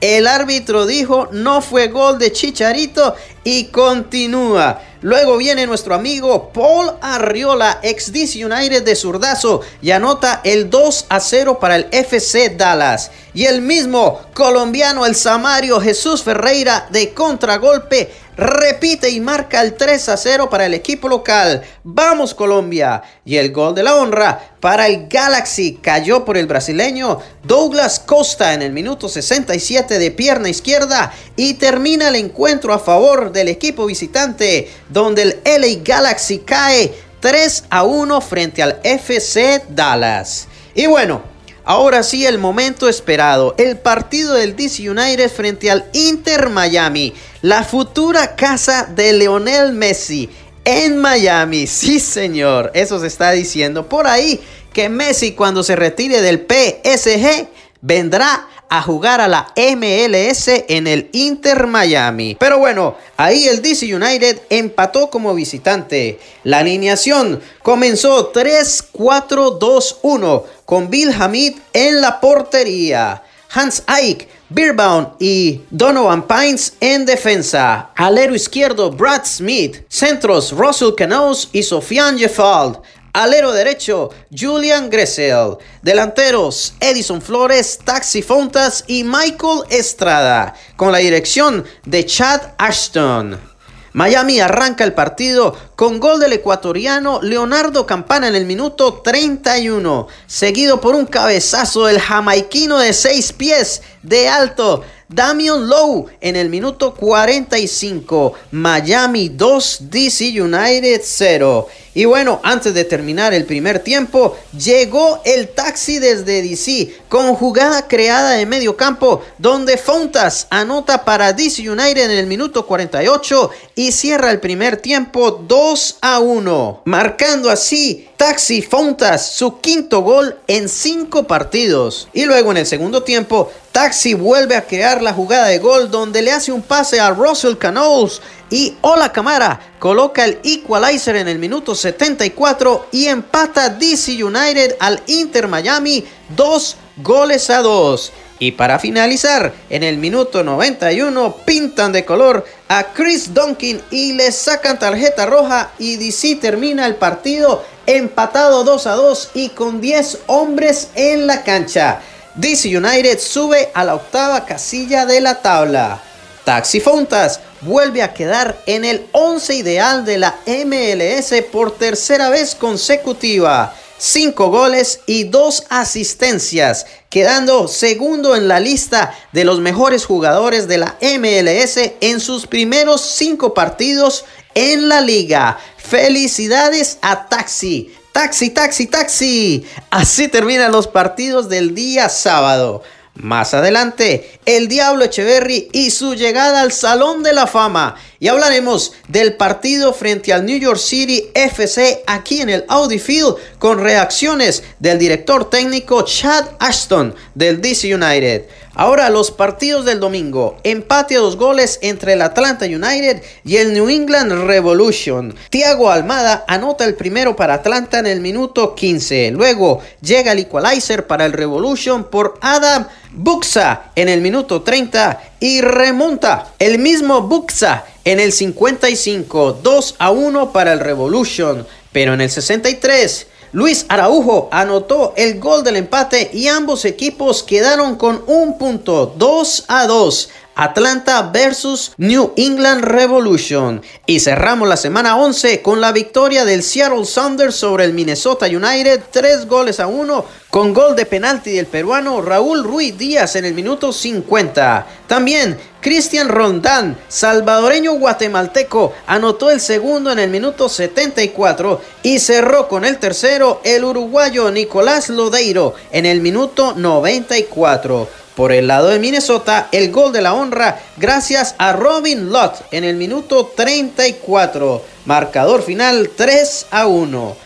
el 0.01 0.27
árbitro 0.27 0.87
dijo 0.87 1.29
no 1.33 1.61
fue 1.61 1.89
gol 1.89 2.19
de 2.19 2.33
Chicharito 2.33 3.15
y 3.45 3.65
continúa. 3.67 4.81
Luego 5.03 5.39
viene 5.39 5.67
nuestro 5.67 5.95
amigo 5.95 6.51
Paul 6.53 6.93
Arriola, 7.01 7.79
ex 7.83 8.13
DC 8.13 8.45
United 8.45 8.83
de 8.83 8.95
Zurdazo, 8.95 9.63
y 9.81 9.93
anota 9.93 10.43
el 10.45 10.69
2 10.69 11.07
a 11.09 11.21
0 11.21 11.59
para 11.59 11.77
el 11.77 11.87
FC 11.91 12.51
Dallas. 12.51 13.11
Y 13.33 13.47
el 13.47 13.63
mismo 13.63 14.21
colombiano, 14.35 15.07
el 15.07 15.15
Samario 15.15 15.81
Jesús 15.81 16.23
Ferreira, 16.23 16.87
de 16.91 17.15
contragolpe, 17.15 18.11
repite 18.37 19.11
y 19.11 19.21
marca 19.21 19.61
el 19.61 19.75
3 19.75 20.09
a 20.09 20.17
0 20.17 20.51
para 20.51 20.67
el 20.67 20.75
equipo 20.75 21.09
local. 21.09 21.63
Vamos 21.85 22.35
Colombia. 22.35 23.03
Y 23.25 23.37
el 23.37 23.53
gol 23.53 23.75
de 23.75 23.83
la 23.83 23.97
honra 23.97 24.51
para 24.61 24.87
el 24.87 25.09
Galaxy 25.09 25.79
cayó 25.81 26.25
por 26.25 26.37
el 26.37 26.47
brasileño 26.47 27.19
Douglas 27.43 28.01
Costa 28.01 28.55
en 28.55 28.63
el 28.63 28.73
minuto 28.73 29.09
67 29.09 29.99
de 29.99 30.11
pierna 30.11 30.49
izquierda 30.49 31.13
y 31.37 31.55
termina 31.55 32.09
el 32.09 32.17
encuentro 32.17 32.73
a 32.73 32.79
favor 32.79 33.30
del 33.33 33.49
equipo 33.49 33.87
visitante 33.87 34.71
donde 34.89 35.23
el 35.23 35.41
LA 35.45 35.83
Galaxy 35.85 36.39
cae 36.39 36.93
3 37.21 37.65
a 37.71 37.85
1 37.85 38.21
frente 38.21 38.63
al 38.63 38.81
FC 38.83 39.63
Dallas. 39.69 40.49
Y 40.75 40.87
bueno, 40.87 41.31
Ahora 41.63 42.03
sí, 42.03 42.27
el 42.27 42.39
momento 42.39 42.89
esperado, 42.89 43.55
el 43.59 43.79
partido 43.79 44.35
del 44.35 44.57
DC 44.57 44.91
United 44.91 45.31
frente 45.31 45.71
al 45.71 45.85
Inter 45.93 46.49
Miami, 46.49 47.13
la 47.43 47.63
futura 47.63 48.35
casa 48.35 48.89
de 48.93 49.13
Leonel 49.13 49.73
Messi 49.73 50.29
en 50.65 50.99
Miami. 50.99 51.67
Sí, 51.69 52.01
señor, 52.01 52.71
eso 52.75 52.99
se 52.99 53.07
está 53.07 53.31
diciendo 53.33 53.89
por 53.89 54.07
ahí 54.07 54.41
que 54.73 54.89
Messi 54.89 55.33
cuando 55.33 55.63
se 55.63 55.77
retire 55.77 56.23
del 56.23 56.39
PSG 56.41 57.49
vendrá 57.83 58.49
a 58.71 58.81
jugar 58.83 59.21
a 59.21 59.29
la 59.29 59.53
MLS 59.57 60.49
en 60.69 60.87
el 60.87 61.11
Inter 61.13 61.67
Miami. 61.67 62.37
Pero 62.39 62.59
bueno, 62.59 62.95
ahí 63.17 63.49
el 63.49 63.61
DC 63.61 63.93
United 63.95 64.43
empató 64.49 65.11
como 65.11 65.35
visitante. 65.35 66.21
La 66.45 66.61
alineación 66.61 67.43
comenzó 67.63 68.33
3-4-2-1 68.33 70.45
con 70.65 70.89
Bill 70.89 71.13
Hamid 71.13 71.59
en 71.73 72.01
la 72.01 72.21
portería. 72.21 73.25
Hans 73.53 73.83
Eick, 73.89 74.29
Beerbaum 74.49 75.15
y 75.19 75.63
Donovan 75.71 76.29
Pines 76.29 76.75
en 76.79 77.05
defensa. 77.05 77.91
Alero 77.97 78.37
izquierdo 78.37 78.93
Brad 78.93 79.25
Smith. 79.25 79.79
Centros 79.89 80.53
Russell 80.53 80.95
Canoes 80.97 81.49
y 81.53 81.65
Sofian 81.65 82.17
Jeffald. 82.17 82.79
Alero 83.13 83.53
derecho, 83.53 84.11
Julian 84.31 84.89
Gressel. 84.89 85.57
Delanteros, 85.83 86.75
Edison 86.81 87.21
Flores, 87.21 87.79
Taxi 87.85 88.23
Fontas 88.23 88.85
y 88.87 89.03
Michael 89.03 89.65
Estrada. 89.69 90.55
Con 90.77 90.93
la 90.93 90.99
dirección 90.99 91.65
de 91.85 92.07
Chad 92.07 92.41
Ashton. 92.59 93.51
Miami 93.93 94.39
arranca 94.39 94.85
el 94.85 94.93
partido 94.93 95.57
con 95.75 95.99
gol 95.99 96.21
del 96.21 96.35
ecuatoriano 96.35 97.21
Leonardo 97.23 97.87
Campana 97.87 98.29
en 98.29 98.37
el 98.37 98.47
minuto 98.47 99.01
31, 99.03 100.07
seguido 100.29 100.81
por 100.81 100.95
un 100.95 101.07
cabezazo 101.07 101.87
del 101.87 101.99
jamaiquino 101.99 102.79
de 102.79 102.93
6 102.93 103.33
pies 103.33 103.83
de 104.05 104.29
alto 104.29 104.85
Damian 105.13 105.69
Lowe 105.69 106.07
en 106.21 106.37
el 106.37 106.49
minuto 106.49 106.95
45. 106.95 108.33
Miami 108.53 109.29
2, 109.31 109.79
DC 109.91 110.41
United 110.41 111.01
0. 111.03 111.67
Y 111.93 112.05
bueno, 112.05 112.39
antes 112.45 112.73
de 112.73 112.85
terminar 112.85 113.35
el 113.35 113.45
primer 113.45 113.81
tiempo, 113.81 114.37
llegó 114.57 115.21
el 115.25 115.49
taxi 115.49 115.99
desde 115.99 116.43
DC 116.43 116.95
con 117.09 117.35
jugada 117.35 117.89
creada 117.89 118.31
de 118.31 118.47
medio 118.47 118.77
campo 118.77 119.23
donde 119.39 119.77
Fontas 119.77 120.47
anota 120.51 121.05
para 121.05 121.33
DC 121.33 121.69
United 121.69 122.05
en 122.05 122.19
el 122.19 122.29
minuto 122.29 122.65
48 122.65 123.51
y 123.75 123.91
cierra 123.91 124.31
el 124.31 124.39
primer 124.39 124.77
tiempo 124.77 125.43
2 125.49 125.99
a 126.01 126.21
1, 126.21 126.83
marcando 126.85 127.51
así 127.51 128.09
Taxi 128.17 128.63
Fontas 128.63 129.33
su 129.33 129.61
quinto 129.61 130.03
gol 130.03 130.39
en 130.47 130.69
cinco 130.69 131.27
partidos. 131.27 132.07
Y 132.13 132.27
luego 132.27 132.53
en 132.53 132.59
el 132.59 132.67
segundo 132.67 133.03
tiempo, 133.03 133.51
Taxi 133.81 134.13
vuelve 134.13 134.57
a 134.57 134.67
crear 134.67 135.01
la 135.01 135.15
jugada 135.15 135.47
de 135.47 135.59
gol 135.59 135.91
donde 135.91 136.21
le 136.21 136.33
hace 136.33 136.53
un 136.53 136.61
pase 136.61 137.01
a 137.01 137.09
Russell 137.09 137.57
Canoes 137.57 138.21
y 138.51 138.77
Ola 138.83 139.11
Camara 139.11 139.59
coloca 139.79 140.23
el 140.23 140.39
equalizer 140.45 141.17
en 141.17 141.29
el 141.29 141.39
minuto 141.39 141.75
74 141.75 142.89
y 142.93 143.07
empata 143.07 143.71
DC 143.71 144.23
United 144.23 144.77
al 144.81 145.03
Inter 145.07 145.49
Miami 145.49 146.05
2 146.37 146.77
goles 146.99 147.49
a 147.49 147.63
2. 147.63 148.13
Y 148.39 148.53
para 148.53 148.79
finalizar, 148.79 149.55
en 149.71 149.83
el 149.83 149.97
minuto 149.97 150.45
91 150.45 151.37
pintan 151.47 151.91
de 151.93 152.05
color 152.05 152.45
a 152.69 152.93
Chris 152.93 153.33
Duncan 153.33 153.81
y 153.91 154.13
le 154.13 154.31
sacan 154.31 154.79
tarjeta 154.79 155.25
roja 155.25 155.71
y 155.79 155.97
DC 155.97 156.37
termina 156.37 156.85
el 156.85 156.97
partido 156.97 157.65
empatado 157.87 158.63
2 158.63 158.87
a 158.87 158.93
2 158.93 159.31
y 159.33 159.49
con 159.49 159.81
10 159.81 160.19
hombres 160.27 160.89
en 160.97 161.27
la 161.27 161.45
cancha. 161.45 162.03
DC 162.41 162.75
United 162.75 163.19
sube 163.19 163.71
a 163.75 163.85
la 163.85 163.95
octava 163.95 164.47
casilla 164.47 165.05
de 165.05 165.21
la 165.21 165.43
tabla. 165.43 166.01
Taxi 166.47 166.81
Fontas 166.81 167.41
vuelve 167.61 168.03
a 168.03 168.15
quedar 168.15 168.63
en 168.65 168.87
el 168.87 169.07
11 169.13 169.57
ideal 169.57 170.07
de 170.07 170.17
la 170.17 170.39
MLS 170.47 171.35
por 171.53 171.77
tercera 171.77 172.31
vez 172.31 172.55
consecutiva. 172.55 173.75
5 173.99 174.49
goles 174.49 175.01
y 175.05 175.25
2 175.25 175.65
asistencias, 175.69 176.87
quedando 177.11 177.69
segundo 177.69 178.35
en 178.35 178.49
la 178.49 178.59
lista 178.59 179.15
de 179.33 179.45
los 179.45 179.61
mejores 179.61 180.07
jugadores 180.07 180.67
de 180.67 180.79
la 180.79 180.97
MLS 181.03 181.93
en 182.01 182.21
sus 182.21 182.47
primeros 182.47 183.03
5 183.03 183.53
partidos 183.53 184.25
en 184.55 184.89
la 184.89 185.03
liga. 185.03 185.59
Felicidades 185.77 186.97
a 187.03 187.29
Taxi. 187.29 187.95
Taxi, 188.13 188.51
taxi, 188.51 188.87
taxi. 188.87 189.65
Así 189.91 190.27
terminan 190.27 190.73
los 190.73 190.89
partidos 190.89 191.49
del 191.49 191.75
día 191.75 192.09
sábado. 192.09 192.83
Más 193.15 193.55
adelante, 193.55 194.41
el 194.47 194.67
Diablo 194.67 195.05
Echeverry 195.05 195.69
y 195.73 195.91
su 195.91 196.15
llegada 196.15 196.63
al 196.63 196.73
Salón 196.73 197.23
de 197.23 197.33
la 197.33 197.47
Fama. 197.47 197.97
Y 198.23 198.29
hablaremos 198.29 198.93
del 199.09 199.33
partido 199.33 199.95
frente 199.95 200.35
al 200.35 200.45
New 200.45 200.59
York 200.59 200.79
City 200.79 201.31
FC 201.33 202.03
aquí 202.07 202.43
en 202.43 202.51
el 202.51 202.67
Audi 202.69 202.99
Field 202.99 203.37
con 203.59 203.81
reacciones 203.81 204.63
del 204.79 204.99
director 204.99 205.49
técnico 205.49 206.03
Chad 206.03 206.45
Ashton 206.59 207.15
del 207.35 207.63
DC 207.63 207.95
United. 207.95 208.45
Ahora 208.75 209.09
los 209.09 209.31
partidos 209.31 209.87
del 209.87 210.01
domingo. 210.01 210.59
Empate 210.65 211.17
a 211.17 211.21
dos 211.21 211.37
goles 211.37 211.79
entre 211.81 212.13
el 212.13 212.21
Atlanta 212.21 212.67
United 212.67 213.23
y 213.43 213.57
el 213.57 213.73
New 213.73 213.89
England 213.89 214.33
Revolution. 214.47 215.35
Thiago 215.49 215.91
Almada 215.91 216.45
anota 216.47 216.85
el 216.85 216.95
primero 216.95 217.35
para 217.35 217.55
Atlanta 217.55 218.01
en 218.01 218.07
el 218.07 218.21
minuto 218.21 218.75
15. 218.75 219.31
Luego 219.31 219.81
llega 220.03 220.33
el 220.33 220.41
equalizer 220.41 221.07
para 221.07 221.25
el 221.25 221.33
Revolution 221.33 222.05
por 222.05 222.39
Adam 222.43 222.87
Buxa 223.13 223.91
en 223.97 224.09
el 224.09 224.21
minuto 224.21 224.63
30 224.63 225.21
y 225.41 225.63
remonta 225.63 226.53
el 226.59 226.79
mismo 226.79 227.23
Buxa 227.23 227.85
en 228.11 228.19
el 228.19 228.33
55. 228.33 229.61
2 229.63 229.95
a 229.99 230.11
1 230.11 230.53
para 230.53 230.73
el 230.73 230.81
Revolution. 230.81 231.67
Pero 231.93 232.15
en 232.15 232.21
el 232.21 232.31
63 232.31 233.27
Luis 233.53 233.85
Araujo 233.89 234.49
anotó 234.53 235.13
el 235.17 235.41
gol 235.41 235.65
del 235.65 235.75
empate 235.75 236.31
y 236.33 236.47
ambos 236.47 236.85
equipos 236.85 237.43
quedaron 237.43 237.97
con 237.97 238.23
un 238.29 238.57
punto 238.59 239.13
2 239.17 239.65
a 239.67 239.87
2. 239.89 240.29
Atlanta 240.61 241.23
versus 241.33 241.93
New 241.97 242.35
England 242.37 242.85
Revolution. 242.85 243.81
Y 244.05 244.21
cerramos 244.21 244.69
la 244.69 244.77
semana 244.77 245.17
11 245.17 245.63
con 245.63 245.81
la 245.81 245.91
victoria 245.91 246.45
del 246.45 246.63
Seattle 246.63 247.07
Sounders 247.07 247.55
sobre 247.55 247.87
el 247.87 247.95
Minnesota 247.95 248.45
United, 248.45 249.01
3 249.11 249.47
goles 249.47 249.81
a 249.81 249.87
1 249.87 250.25
con 250.51 250.75
gol 250.75 250.97
de 250.97 251.07
penalti 251.07 251.53
del 251.53 251.65
peruano 251.65 252.21
Raúl 252.21 252.63
Ruiz 252.63 252.99
Díaz 252.99 253.37
en 253.37 253.47
el 253.47 253.55
minuto 253.55 253.91
50. 253.91 254.87
También 255.07 255.57
Cristian 255.81 256.29
Rondán, 256.29 256.99
salvadoreño 257.09 257.95
guatemalteco, 257.95 258.93
anotó 259.07 259.51
el 259.51 259.61
segundo 259.61 260.13
en 260.13 260.19
el 260.19 260.29
minuto 260.29 260.69
74 260.69 261.81
y 262.03 262.19
cerró 262.19 262.69
con 262.69 262.85
el 262.85 262.99
tercero 262.99 263.63
el 263.65 263.85
uruguayo 263.85 264.51
Nicolás 264.51 265.09
Lodeiro 265.09 265.75
en 265.91 266.05
el 266.05 266.21
minuto 266.21 266.75
94. 266.77 268.20
Por 268.35 268.53
el 268.53 268.69
lado 268.69 268.89
de 268.89 268.99
Minnesota, 268.99 269.69
el 269.73 269.91
gol 269.91 270.13
de 270.13 270.23
la 270.23 270.35
honra 270.35 270.81
gracias 270.97 271.55
a 271.59 271.73
Robin 271.73 272.31
Lott 272.31 272.63
en 272.71 272.85
el 272.85 272.97
minuto 272.97 273.53
34. 273.55 274.83
Marcador 275.05 275.63
final 275.63 276.11
3 276.17 276.67
a 276.71 276.87
1. 276.87 277.37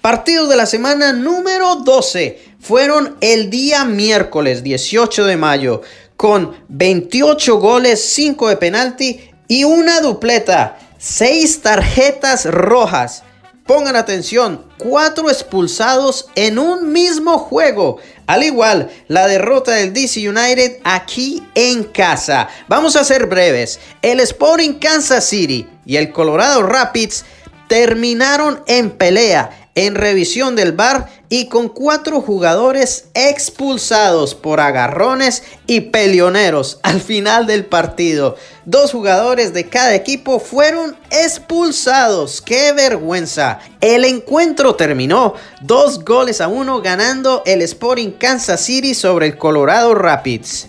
Partidos 0.00 0.48
de 0.48 0.56
la 0.56 0.66
semana 0.66 1.12
número 1.12 1.76
12 1.76 2.38
fueron 2.60 3.16
el 3.20 3.50
día 3.50 3.84
miércoles 3.84 4.62
18 4.62 5.24
de 5.24 5.36
mayo 5.36 5.82
con 6.16 6.54
28 6.68 7.58
goles, 7.58 8.04
5 8.14 8.48
de 8.48 8.56
penalti 8.56 9.30
y 9.48 9.64
una 9.64 10.00
dupleta, 10.00 10.78
6 10.98 11.62
tarjetas 11.62 12.46
rojas. 12.46 13.22
Pongan 13.66 13.96
atención, 13.96 14.62
cuatro 14.76 15.30
expulsados 15.30 16.28
en 16.34 16.58
un 16.58 16.92
mismo 16.92 17.38
juego. 17.38 17.96
Al 18.26 18.42
igual, 18.42 18.90
la 19.08 19.26
derrota 19.26 19.72
del 19.72 19.94
DC 19.94 20.28
United 20.28 20.80
aquí 20.84 21.42
en 21.54 21.84
casa. 21.84 22.46
Vamos 22.68 22.94
a 22.94 23.04
ser 23.04 23.24
breves. 23.24 23.80
El 24.02 24.20
Sporting 24.20 24.74
Kansas 24.74 25.24
City 25.24 25.66
y 25.86 25.96
el 25.96 26.12
Colorado 26.12 26.62
Rapids 26.62 27.24
terminaron 27.66 28.62
en 28.66 28.90
pelea 28.90 29.63
en 29.74 29.94
revisión 29.94 30.56
del 30.56 30.72
bar 30.72 31.08
y 31.28 31.48
con 31.48 31.68
cuatro 31.68 32.20
jugadores 32.20 33.06
expulsados 33.14 34.34
por 34.34 34.60
agarrones 34.60 35.42
y 35.66 35.80
peleoneros 35.80 36.78
al 36.82 37.00
final 37.00 37.46
del 37.46 37.66
partido. 37.66 38.36
Dos 38.64 38.92
jugadores 38.92 39.52
de 39.52 39.68
cada 39.68 39.94
equipo 39.94 40.38
fueron 40.38 40.96
expulsados. 41.10 42.40
¡Qué 42.40 42.72
vergüenza! 42.72 43.58
El 43.80 44.04
encuentro 44.04 44.76
terminó 44.76 45.34
dos 45.60 46.04
goles 46.04 46.40
a 46.40 46.48
uno 46.48 46.80
ganando 46.80 47.42
el 47.46 47.62
Sporting 47.62 48.12
Kansas 48.12 48.60
City 48.60 48.94
sobre 48.94 49.26
el 49.26 49.36
Colorado 49.36 49.94
Rapids. 49.94 50.68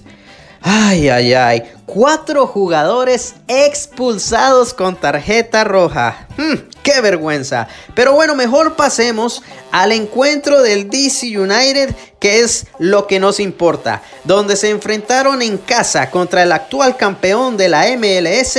Ay, 0.68 1.10
ay, 1.10 1.34
ay. 1.36 1.64
Cuatro 1.86 2.48
jugadores 2.48 3.36
expulsados 3.48 4.74
con 4.74 4.96
tarjeta 4.96 5.64
roja. 5.64 6.28
Hmm, 6.38 6.56
¡Qué 6.82 7.02
vergüenza! 7.02 7.68
Pero 7.94 8.14
bueno, 8.14 8.34
mejor 8.34 8.76
pasemos 8.76 9.44
al 9.72 9.92
encuentro 9.92 10.64
del 10.64 10.90
DC 10.90 11.38
United, 11.38 11.94
que 12.20 12.40
es 12.40 12.66
lo 12.80 13.06
que 13.06 13.20
nos 13.20 13.40
importa. 13.40 14.02
Donde 14.24 14.56
se 14.56 14.72
enfrentaron 14.72 15.44
en 15.44 15.60
casa 15.60 16.10
contra 16.10 16.42
el 16.42 16.52
actual 16.52 16.98
campeón 16.98 17.58
de 17.58 17.70
la 17.70 17.86
MLS, 17.96 18.58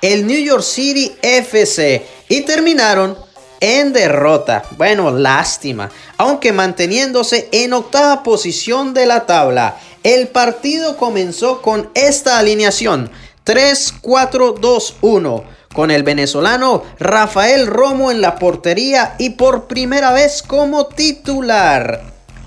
el 0.00 0.28
New 0.28 0.40
York 0.40 0.62
City 0.62 1.16
FC. 1.22 2.06
Y 2.28 2.42
terminaron 2.42 3.18
en 3.60 3.92
derrota. 3.92 4.64
Bueno, 4.76 5.10
lástima. 5.10 5.90
Aunque 6.16 6.52
manteniéndose 6.52 7.48
en 7.52 7.72
octava 7.72 8.22
posición 8.22 8.94
de 8.94 9.06
la 9.06 9.26
tabla. 9.26 9.76
El 10.02 10.28
partido 10.28 10.96
comenzó 10.96 11.60
con 11.62 11.90
esta 11.94 12.38
alineación 12.38 13.10
3-4-2-1 13.44 15.42
con 15.74 15.90
el 15.90 16.02
venezolano 16.02 16.82
Rafael 16.98 17.66
Romo 17.66 18.10
en 18.10 18.20
la 18.20 18.36
portería 18.36 19.14
y 19.18 19.30
por 19.30 19.66
primera 19.66 20.12
vez 20.12 20.42
como 20.42 20.86
titular. 20.86 22.02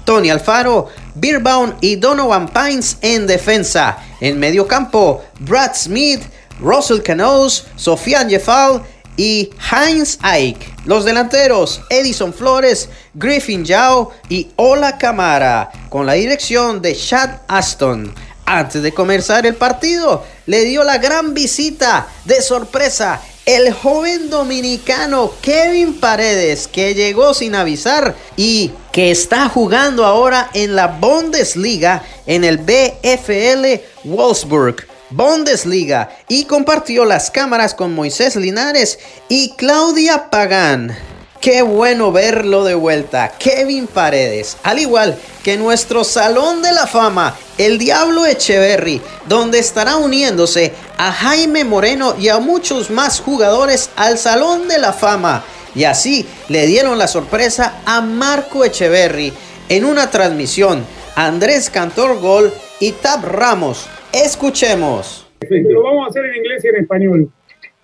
Tony 0.06 0.30
Alfaro, 0.30 0.88
Beerbaum 1.16 1.74
y 1.82 1.96
Donovan 1.96 2.50
Pines 2.50 2.98
en 3.02 3.28
defensa. 3.28 3.98
En 4.20 4.40
medio 4.40 4.68
campo, 4.68 5.24
Brad 5.40 5.76
Smith, 5.76 6.22
Russell 6.60 7.02
Canoes, 7.02 7.66
Sofian 7.76 8.30
Jeffal 8.30 8.84
y 9.22 9.52
Heinz 9.72 10.18
Ike. 10.24 10.74
Los 10.86 11.06
delanteros 11.06 11.82
Edison 11.92 12.34
Flores, 12.34 12.90
Griffin 13.14 13.64
Yao 13.64 14.10
y 14.30 14.48
Ola 14.56 14.98
Camara, 14.98 15.70
con 15.90 16.08
la 16.08 16.14
dirección 16.14 16.82
de 16.82 16.96
Chad 16.96 17.42
Aston. 17.48 18.16
Antes 18.48 18.82
de 18.82 18.92
comenzar 18.92 19.46
el 19.46 19.54
partido, 19.54 20.26
le 20.48 20.66
dio 20.66 20.84
la 20.84 20.98
gran 20.98 21.36
visita 21.36 22.08
de 22.26 22.42
sorpresa 22.42 23.22
el 23.46 23.72
joven 23.74 24.32
dominicano 24.32 25.32
Kevin 25.40 26.00
Paredes, 26.00 26.68
que 26.68 26.96
llegó 26.96 27.36
sin 27.36 27.54
avisar 27.54 28.16
y 28.38 28.72
que 28.92 29.12
está 29.12 29.50
jugando 29.50 30.04
ahora 30.04 30.50
en 30.56 30.76
la 30.76 30.88
Bundesliga 30.88 32.02
en 32.26 32.44
el 32.44 32.58
BFL 32.58 33.82
Wolfsburg. 34.04 34.91
Bundesliga 35.12 36.10
y 36.28 36.46
compartió 36.46 37.06
las 37.06 37.32
cámaras 37.32 37.74
con 37.74 37.94
Moisés 37.94 38.36
Linares 38.36 39.00
y 39.30 39.52
Claudia 39.52 40.30
Pagán. 40.30 40.98
Qué 41.42 41.64
bueno 41.64 42.12
verlo 42.12 42.64
de 42.64 42.76
vuelta, 42.76 43.32
Kevin 43.40 43.88
Paredes, 43.88 44.58
al 44.62 44.78
igual 44.78 45.18
que 45.44 45.58
nuestro 45.58 46.04
Salón 46.04 46.62
de 46.62 46.72
la 46.72 46.86
Fama, 46.86 47.36
el 47.58 47.80
Diablo 47.80 48.28
Echeverry, 48.28 49.02
donde 49.26 49.58
estará 49.58 49.98
uniéndose 49.98 50.72
a 51.00 51.12
Jaime 51.12 51.64
Moreno 51.64 52.16
y 52.20 52.30
a 52.30 52.38
muchos 52.38 52.92
más 52.92 53.20
jugadores 53.20 53.90
al 53.96 54.20
Salón 54.20 54.68
de 54.68 54.78
la 54.78 54.94
Fama. 54.94 55.44
Y 55.74 55.86
así 55.86 56.28
le 56.48 56.68
dieron 56.68 57.00
la 57.00 57.08
sorpresa 57.08 57.82
a 57.86 58.02
Marco 58.02 58.64
Echeverry 58.64 59.34
en 59.68 59.86
una 59.86 60.12
transmisión. 60.12 60.86
Andrés 61.16 61.72
Cantor 61.72 62.20
Gol 62.20 62.54
y 62.80 62.92
Tab 62.92 63.26
Ramos 63.26 63.88
Escuchemos. 64.14 65.28
Lo 65.50 65.84
vamos 65.84 66.06
a 66.06 66.10
hacer 66.10 66.26
en 66.26 66.36
inglés 66.38 66.64
y 66.64 66.68
en 66.68 66.76
español. 66.76 67.32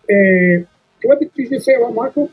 Eh, 0.09 0.65
what 1.03 1.19
did 1.19 1.31
you 1.35 1.59
say 1.59 1.75
about 1.75 1.93
Marco? 1.93 2.29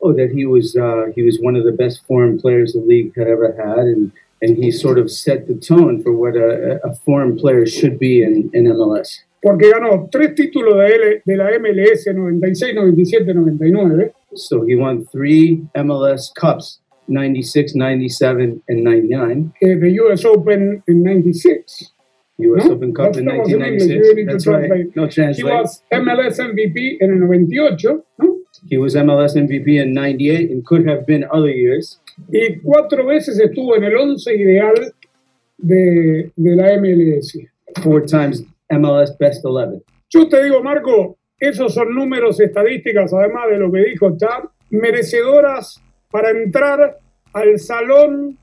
Oh, 0.00 0.12
that 0.12 0.30
he 0.30 0.44
was 0.44 0.76
uh, 0.76 1.10
he 1.14 1.22
was 1.22 1.38
one 1.40 1.56
of 1.56 1.64
the 1.64 1.72
best 1.72 2.06
foreign 2.06 2.38
players 2.38 2.74
the 2.74 2.80
league 2.80 3.12
had 3.16 3.26
ever 3.28 3.54
had, 3.56 3.86
and 3.86 4.12
and 4.42 4.56
he 4.56 4.70
sort 4.70 4.98
of 4.98 5.10
set 5.10 5.46
the 5.46 5.54
tone 5.54 6.02
for 6.02 6.12
what 6.12 6.36
a, 6.36 6.78
a 6.84 6.94
foreign 7.04 7.36
player 7.36 7.66
should 7.66 7.98
be 7.98 8.22
in, 8.22 8.50
in 8.52 8.64
MLS. 8.66 9.24
Porque 9.42 9.70
ganó 9.70 10.08
tres 10.10 10.34
títulos 10.34 10.76
de, 10.76 10.94
L, 10.94 11.22
de 11.24 11.36
la 11.36 11.50
MLS 11.58 12.06
96, 12.06 12.74
97, 12.74 13.34
99. 13.34 14.12
So 14.34 14.62
he 14.62 14.74
won 14.74 15.06
three 15.06 15.64
MLS 15.74 16.34
Cups, 16.34 16.80
96, 17.08 17.74
97, 17.74 18.62
and 18.68 18.84
99. 18.84 19.52
Uh, 19.62 19.66
the 19.80 19.90
US 20.02 20.24
Open 20.24 20.82
in 20.86 21.02
96. 21.02 21.92
US 22.38 22.66
Open 22.66 22.92
Cup 22.92 23.16
in 23.16 23.24
1996. 23.24 24.26
That's 24.26 24.46
right. 24.46 24.94
No 24.94 25.08
translate. 25.08 25.36
He 25.36 25.60
was 25.60 25.82
MLS 25.90 26.38
MVP 26.38 26.98
en 27.00 27.12
el 27.12 27.20
98, 27.20 28.04
¿no? 28.18 28.36
He 28.68 28.78
was 28.78 28.94
MLS 28.94 29.36
MVP 29.36 29.80
in 29.80 29.94
98 29.94 30.50
and 30.50 30.64
could 30.64 30.86
have 30.88 31.06
been 31.06 31.24
other 31.32 31.50
years. 31.50 32.00
Y 32.32 32.58
cuatro 32.62 33.06
veces 33.06 33.38
estuvo 33.38 33.76
en 33.76 33.84
el 33.84 33.96
once 33.96 34.34
ideal 34.34 34.74
de, 35.58 36.30
de 36.36 36.56
la 36.56 36.76
MLS. 36.78 37.38
Four 37.82 38.02
times 38.06 38.44
MLS 38.70 39.16
Best 39.18 39.44
11. 39.44 39.82
Yo 40.10 40.28
te 40.28 40.42
digo, 40.44 40.62
Marco, 40.62 41.16
esos 41.38 41.74
son 41.74 41.94
números, 41.94 42.40
estadísticas, 42.40 43.12
además 43.12 43.50
de 43.50 43.58
lo 43.58 43.70
que 43.70 43.80
dijo 43.80 44.16
Chad, 44.16 44.44
merecedoras 44.70 45.82
para 46.10 46.30
entrar 46.30 46.98
al 47.32 47.58
Salón 47.58 48.38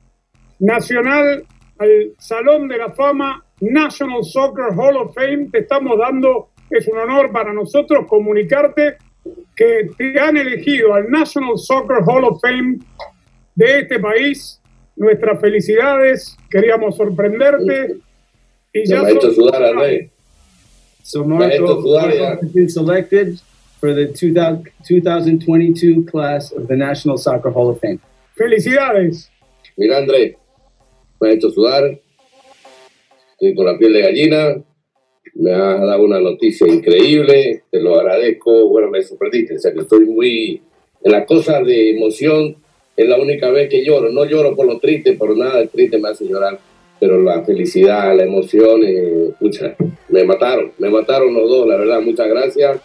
Nacional, 0.60 1.44
al 1.78 2.12
Salón 2.18 2.68
de 2.68 2.78
la 2.78 2.90
Fama 2.92 3.43
National 3.72 4.22
Soccer 4.24 4.74
Hall 4.76 4.96
of 4.96 5.14
Fame. 5.14 5.48
Te 5.50 5.60
estamos 5.60 5.98
dando, 5.98 6.48
es 6.70 6.86
un 6.88 6.98
honor 6.98 7.32
para 7.32 7.52
nosotros 7.52 8.06
comunicarte 8.08 8.96
que 9.56 9.90
te 9.96 10.18
han 10.20 10.36
elegido 10.36 10.94
al 10.94 11.10
National 11.10 11.56
Soccer 11.58 11.98
Hall 12.06 12.24
of 12.24 12.40
Fame 12.40 12.78
de 13.54 13.80
este 13.80 13.98
país. 13.98 14.60
Nuestras 14.96 15.40
felicidades, 15.40 16.36
queríamos 16.50 16.96
sorprenderte. 16.96 17.96
Y 18.72 18.86
ya 18.88 19.02
me 19.02 19.20
sudar, 19.20 19.62
André. 19.62 20.10
So 21.02 21.24
Marco, 21.24 21.98
has 21.98 22.52
been 22.52 22.68
selected 22.68 23.38
for 23.78 23.92
the 23.92 24.06
2022 24.06 26.04
class 26.06 26.50
of 26.52 26.66
the 26.66 26.76
National 26.76 27.18
Soccer 27.18 27.50
Hall 27.50 27.68
of 27.70 27.78
Fame. 27.80 28.00
Felicidades. 28.36 29.28
Mira, 29.76 29.98
André, 29.98 30.36
me 31.20 31.28
ha 31.28 31.32
hecho 31.32 31.50
sudar 31.50 32.00
estoy 33.44 33.54
con 33.54 33.66
la 33.66 33.78
piel 33.78 33.92
de 33.92 34.00
gallina, 34.00 34.56
me 35.34 35.52
has 35.52 35.80
dado 35.80 36.02
una 36.02 36.20
noticia 36.20 36.66
increíble, 36.66 37.64
te 37.70 37.80
lo 37.80 38.00
agradezco, 38.00 38.68
bueno, 38.68 38.88
me 38.88 39.02
sorprendiste, 39.02 39.56
o 39.56 39.58
sea 39.58 39.72
que 39.72 39.80
estoy 39.80 40.06
muy 40.06 40.62
en 41.02 41.12
la 41.12 41.26
cosa 41.26 41.60
de 41.62 41.90
emoción, 41.90 42.56
es 42.96 43.06
la 43.06 43.18
única 43.18 43.50
vez 43.50 43.68
que 43.68 43.84
lloro, 43.84 44.08
no 44.10 44.24
lloro 44.24 44.56
por 44.56 44.66
lo 44.66 44.78
triste, 44.78 45.12
por 45.14 45.36
nada 45.36 45.58
de 45.60 45.66
triste 45.66 45.98
me 45.98 46.08
hace 46.08 46.26
llorar, 46.26 46.58
pero 46.98 47.20
la 47.20 47.44
felicidad, 47.44 48.16
la 48.16 48.24
emoción, 48.24 48.80
eh, 48.82 49.34
me 50.08 50.24
mataron, 50.24 50.72
me 50.78 50.88
mataron 50.88 51.34
los 51.34 51.50
dos, 51.50 51.68
la 51.68 51.76
verdad, 51.76 52.00
muchas 52.00 52.28
gracias. 52.28 52.80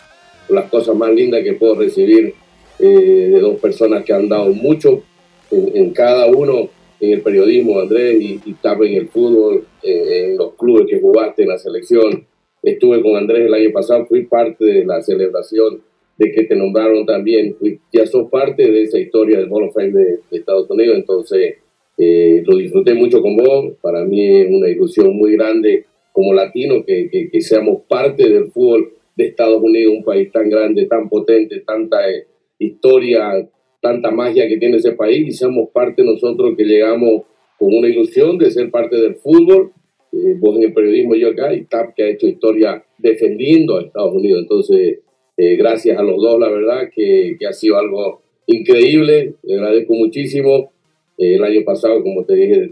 Por 0.47 0.55
las 0.57 0.69
cosas 0.69 0.95
más 0.95 1.11
lindas 1.11 1.43
que 1.43 1.53
puedo 1.53 1.75
recibir 1.75 2.33
eh, 2.79 2.85
de 2.85 3.39
dos 3.39 3.59
personas 3.59 4.03
que 4.03 4.11
han 4.11 4.27
dado 4.27 4.49
mucho 4.49 5.03
en, 5.51 5.77
en 5.77 5.93
cada 5.93 6.25
uno 6.25 6.69
en 6.99 7.11
el 7.13 7.21
periodismo, 7.21 7.79
Andrés, 7.79 8.21
y, 8.21 8.41
y 8.45 8.55
en 8.63 8.93
el 8.93 9.07
fútbol, 9.07 9.65
en 9.83 10.37
los 10.37 10.55
clubes 10.55 10.85
que 10.87 10.99
jugaste, 10.99 11.43
en 11.43 11.49
la 11.49 11.57
selección. 11.57 12.25
Estuve 12.61 13.01
con 13.01 13.15
Andrés 13.15 13.47
el 13.47 13.53
año 13.53 13.71
pasado, 13.71 14.05
fui 14.05 14.25
parte 14.25 14.65
de 14.65 14.85
la 14.85 15.01
celebración 15.01 15.81
de 16.19 16.31
que 16.33 16.43
te 16.43 16.55
nombraron 16.55 17.05
también. 17.05 17.55
ya 17.93 18.05
sos 18.05 18.29
parte 18.29 18.69
de 18.69 18.83
esa 18.83 18.99
historia 18.99 19.39
del 19.39 19.49
Hall 19.49 19.69
of 19.69 19.73
Fame 19.73 19.91
de, 19.91 20.19
Estados 20.31 20.69
Unidos, 20.69 20.97
entonces 20.97 21.55
eh, 21.97 22.43
lo 22.45 22.57
disfruté 22.57 22.93
mucho 22.93 23.21
con 23.21 23.37
vos. 23.37 23.73
Para 23.81 24.03
mí 24.03 24.41
es 24.41 24.47
una 24.49 24.67
ilusión 24.67 25.15
muy 25.15 25.33
grande 25.33 25.85
como 26.11 26.33
latino 26.33 26.83
que, 26.85 27.09
que, 27.31 27.41
seamos 27.41 27.83
parte 27.87 28.29
del 28.29 28.51
fútbol 28.51 28.91
de 29.15 29.27
Estados 29.27 29.61
Unidos, 29.61 29.93
un 29.97 30.03
país 30.03 30.29
tan 30.31 30.49
grande, 30.49 30.85
tan 30.85 31.07
potente, 31.07 31.61
tanta 31.61 32.09
eh, 32.09 32.25
historia, 32.57 33.47
tanta 33.81 34.11
magia 34.11 34.47
que 34.47 34.57
tiene 34.57 34.77
ese 34.77 34.93
país 34.93 35.27
y 35.27 35.31
seamos 35.31 35.69
parte 35.69 36.03
nosotros 36.03 36.55
que 36.57 36.63
llegamos 36.63 37.23
con 37.57 37.73
una 37.73 37.89
ilusión 37.89 38.37
de 38.37 38.51
ser 38.51 38.71
parte 38.71 38.95
del 38.95 39.15
fútbol, 39.15 39.73
eh, 40.13 40.35
vos 40.39 40.57
en 40.57 40.63
el 40.63 40.73
periodismo 40.73 41.13
yo 41.15 41.29
acá, 41.29 41.53
y 41.53 41.65
TAP 41.65 41.93
que 41.93 42.03
ha 42.03 42.09
hecho 42.09 42.27
historia 42.27 42.83
defendiendo 42.97 43.77
a 43.77 43.81
Estados 43.81 44.13
Unidos. 44.13 44.41
Entonces, 44.41 44.99
eh, 45.37 45.55
gracias 45.57 45.97
a 45.97 46.03
los 46.03 46.21
dos, 46.21 46.39
la 46.39 46.49
verdad, 46.49 46.89
que, 46.93 47.35
que, 47.37 47.45
ha 47.45 47.53
sido 47.53 47.77
algo 47.77 48.21
increíble, 48.47 49.35
le 49.43 49.55
agradezco 49.55 49.93
muchísimo. 49.93 50.71
Eh, 51.17 51.35
el 51.35 51.43
año 51.43 51.63
pasado, 51.65 52.01
como 52.01 52.23
te 52.23 52.35
dije, 52.35 52.71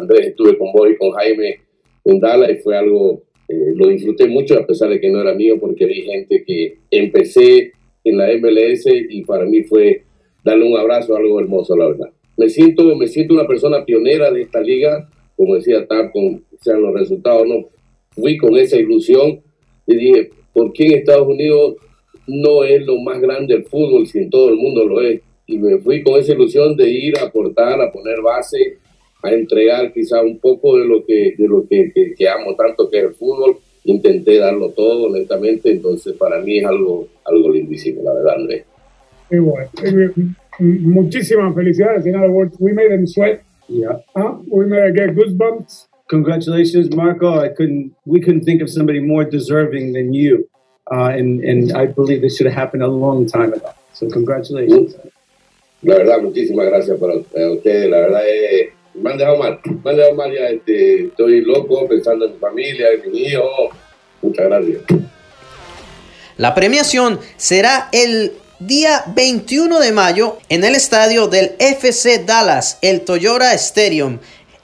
Andrés, 0.00 0.28
estuve 0.28 0.56
con 0.56 0.72
vos 0.72 0.88
y 0.90 0.96
con 0.96 1.10
Jaime 1.10 1.56
en 2.04 2.20
Dallas 2.20 2.50
y 2.52 2.62
fue 2.62 2.76
algo, 2.76 3.22
lo 3.48 3.88
disfruté 3.88 4.28
mucho 4.28 4.58
a 4.58 4.66
pesar 4.66 4.90
de 4.90 5.00
que 5.00 5.10
no 5.10 5.20
era 5.20 5.34
mío 5.34 5.58
porque 5.58 5.86
vi 5.86 6.02
gente 6.02 6.44
que 6.46 6.76
empecé 6.90 7.72
en 8.04 8.16
la 8.16 8.28
MLS 8.36 8.86
y 8.86 9.24
para 9.24 9.44
mí 9.44 9.64
fue 9.64 10.02
darle 10.48 10.66
un 10.66 10.78
abrazo, 10.78 11.16
algo 11.16 11.40
hermoso, 11.40 11.76
la 11.76 11.88
verdad. 11.88 12.10
Me 12.36 12.48
siento, 12.48 12.94
me 12.96 13.06
siento 13.08 13.34
una 13.34 13.46
persona 13.46 13.84
pionera 13.84 14.30
de 14.30 14.42
esta 14.42 14.60
liga, 14.60 15.08
como 15.36 15.56
decía 15.56 15.86
Tar, 15.86 16.10
con 16.12 16.42
sean 16.60 16.82
los 16.82 16.94
resultados, 16.94 17.46
no. 17.46 17.66
Fui 18.10 18.36
con 18.36 18.56
esa 18.56 18.76
ilusión 18.76 19.40
y 19.86 19.96
dije, 19.96 20.30
¿por 20.52 20.72
qué 20.72 20.86
en 20.86 20.94
Estados 20.94 21.28
Unidos 21.28 21.76
no 22.26 22.64
es 22.64 22.84
lo 22.84 22.98
más 22.98 23.20
grande 23.20 23.54
el 23.54 23.64
fútbol 23.64 24.06
si 24.06 24.18
en 24.18 24.30
todo 24.30 24.48
el 24.48 24.56
mundo 24.56 24.84
lo 24.84 25.00
es? 25.00 25.20
Y 25.46 25.58
me 25.58 25.78
fui 25.78 26.02
con 26.02 26.18
esa 26.18 26.32
ilusión 26.32 26.76
de 26.76 26.90
ir 26.90 27.16
a 27.18 27.24
aportar, 27.24 27.80
a 27.80 27.92
poner 27.92 28.20
base, 28.20 28.78
a 29.22 29.32
entregar 29.32 29.92
quizá 29.92 30.22
un 30.22 30.38
poco 30.38 30.76
de 30.78 30.86
lo 30.86 31.04
que, 31.04 31.34
de 31.36 31.48
lo 31.48 31.66
que, 31.68 31.92
que, 32.16 32.28
amo 32.28 32.54
tanto 32.54 32.88
que 32.90 32.98
es 32.98 33.04
el 33.04 33.14
fútbol. 33.14 33.56
Intenté 33.84 34.38
darlo 34.38 34.70
todo, 34.70 35.06
honestamente, 35.06 35.70
entonces 35.70 36.14
para 36.14 36.40
mí 36.40 36.58
es 36.58 36.66
algo, 36.66 37.08
algo 37.24 37.50
lindísimo, 37.50 38.02
la 38.02 38.12
verdad, 38.12 38.34
Andrés. 38.36 38.64
Qué. 39.30 39.40
Eh, 40.60 40.78
muchísimas 40.80 41.54
felicidades. 41.54 42.06
In 42.06 42.16
other 42.16 42.30
words, 42.30 42.56
we 42.58 42.72
made 42.72 42.90
them 42.90 43.06
sweat. 43.06 43.42
Yeah. 43.68 43.98
Huh? 44.16 44.36
We 44.50 44.66
made 44.66 44.82
them 44.82 44.94
get 44.94 45.16
goosebumps. 45.16 45.86
Congratulations, 46.08 46.94
Marco. 46.94 47.38
I 47.38 47.48
couldn't. 47.48 47.94
We 48.06 48.20
couldn't 48.20 48.44
think 48.44 48.62
of 48.62 48.70
somebody 48.70 49.00
more 49.00 49.24
deserving 49.24 49.92
than 49.92 50.14
you. 50.14 50.48
Uh, 50.90 51.10
and 51.18 51.44
and 51.44 51.72
I 51.76 51.86
believe 51.86 52.22
this 52.22 52.36
should 52.36 52.46
have 52.46 52.56
happened 52.56 52.82
a 52.82 52.88
long 52.88 53.26
time 53.26 53.52
ago. 53.52 53.72
So 53.92 54.08
congratulations. 54.08 54.96
La 55.82 55.96
verdad, 55.96 56.22
muchísimas 56.22 56.66
gracias 56.66 56.98
para 56.98 57.14
ustedes. 57.16 57.90
La 57.90 58.00
verdad 58.00 58.22
es 58.26 58.70
me 59.00 59.10
han 59.10 59.18
dejado 59.18 59.36
mal, 59.36 59.60
me 59.64 59.90
han 59.90 59.96
dejado 59.96 60.14
mal 60.14 60.32
ya, 60.32 60.46
este, 60.48 61.04
estoy 61.06 61.40
loco 61.42 61.86
pensando 61.88 62.26
en 62.26 62.32
mi 62.32 62.38
familia, 62.38 62.86
en 62.90 63.10
mi 63.10 63.18
hijo. 63.22 63.70
Muchas 64.22 64.46
gracias. 64.46 64.82
La 66.36 66.54
premiación 66.54 67.18
será 67.36 67.88
el 67.92 68.32
día 68.60 69.04
21 69.14 69.78
de 69.78 69.92
mayo 69.92 70.38
en 70.48 70.64
el 70.64 70.74
estadio 70.74 71.28
del 71.28 71.54
FC 71.58 72.24
Dallas, 72.24 72.78
el 72.82 73.02
Toyota 73.02 73.54
Stadium. 73.54 74.18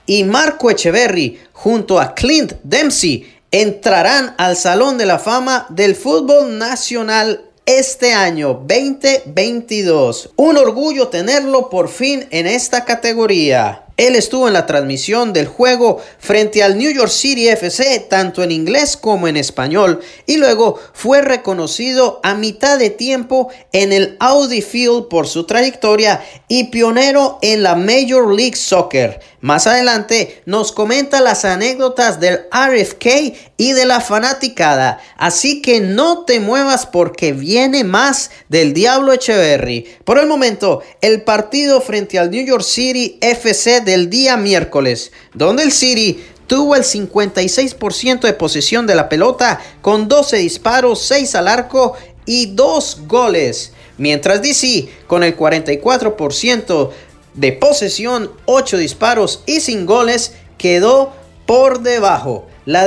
Y 0.07 0.25
Marco 0.25 0.71
Echeverry 0.71 1.41
junto 1.53 2.01
a 2.01 2.15
Clint 2.15 2.55
Dempsey 2.63 3.33
entrarán 3.51 4.35
al 4.37 4.57
Salón 4.57 4.99
de 4.99 5.07
la 5.07 5.19
Fama 5.19 5.67
del 5.71 5.95
Fútbol 5.95 6.59
Nacional 6.59 7.51
este 7.67 8.13
año 8.13 8.65
2022. 8.67 10.31
Un 10.37 10.57
orgullo 10.57 11.09
tenerlo 11.09 11.71
por 11.71 11.89
fin 11.89 12.27
en 12.31 12.47
esta 12.47 12.85
categoría. 12.85 13.84
Él 13.97 14.17
estuvo 14.17 14.49
en 14.49 14.55
la 14.55 14.67
transmisión 14.67 15.33
del 15.33 15.47
juego 15.47 16.03
frente 16.19 16.65
al 16.65 16.77
New 16.77 16.91
York 16.91 17.13
City 17.13 17.49
FC 17.49 18.01
tanto 18.11 18.43
en 18.43 18.51
inglés 18.51 18.97
como 18.97 19.29
en 19.29 19.37
español 19.37 20.01
y 20.27 20.37
luego 20.37 20.81
fue 20.93 21.23
reconocido 21.23 22.19
a 22.25 22.35
mitad 22.35 22.77
de 22.77 22.91
tiempo 22.91 23.51
en 23.73 23.93
el 23.93 24.17
Audi 24.19 24.63
Field 24.63 25.07
por 25.07 25.29
su 25.29 25.45
trayectoria 25.45 26.25
y 26.49 26.65
pionero 26.65 27.39
en 27.41 27.63
la 27.63 27.77
Major 27.77 28.35
League 28.35 28.57
Soccer. 28.57 29.21
Más 29.41 29.67
adelante 29.67 30.43
nos 30.47 30.73
comenta 30.73 31.21
las 31.21 31.45
anécdotas 31.45 32.19
del 32.19 32.47
RFK 32.51 33.07
y 33.59 33.73
de 33.73 33.85
la 33.85 34.01
fanaticada, 34.01 34.99
así 35.19 35.61
que 35.61 35.81
no 35.81 36.25
te 36.25 36.41
muevas 36.41 36.87
porque 36.87 37.33
viene 37.33 37.85
más 37.85 38.31
del 38.49 38.73
Diablo 38.73 39.13
Echeverry. 39.13 39.87
Por 40.05 40.19
el 40.19 40.27
momento, 40.27 40.81
el 41.03 41.23
partido 41.23 41.83
frente 41.83 42.19
al 42.19 42.31
New 42.31 42.45
York 42.45 42.65
City 42.65 43.19
FC 43.21 43.84
del 43.85 44.11
día 44.11 44.37
miércoles, 44.37 45.13
donde 45.35 45.63
el 45.63 45.73
City 45.73 46.25
tuvo 46.47 46.77
el 46.77 46.83
56% 46.83 48.21
de 48.21 48.33
posesión 48.33 48.87
de 48.87 48.95
la 48.95 49.09
pelota 49.09 49.61
con 49.81 50.09
12 50.09 50.39
disparos, 50.39 51.03
6 51.03 51.35
al 51.35 51.49
arco 51.49 51.95
y 52.27 52.47
2 52.47 53.03
goles. 53.07 53.73
Mientras 53.97 54.43
DC 54.43 54.89
con 55.07 55.23
el 55.23 55.37
44% 55.37 56.91
de 57.35 57.53
posesión, 57.53 58.31
8 58.47 58.77
disparos 58.79 59.43
y 59.47 59.61
sin 59.61 59.87
goles 59.87 60.33
quedó 60.59 61.13
por 61.47 61.81
debajo. 61.81 62.47
La, 62.67 62.85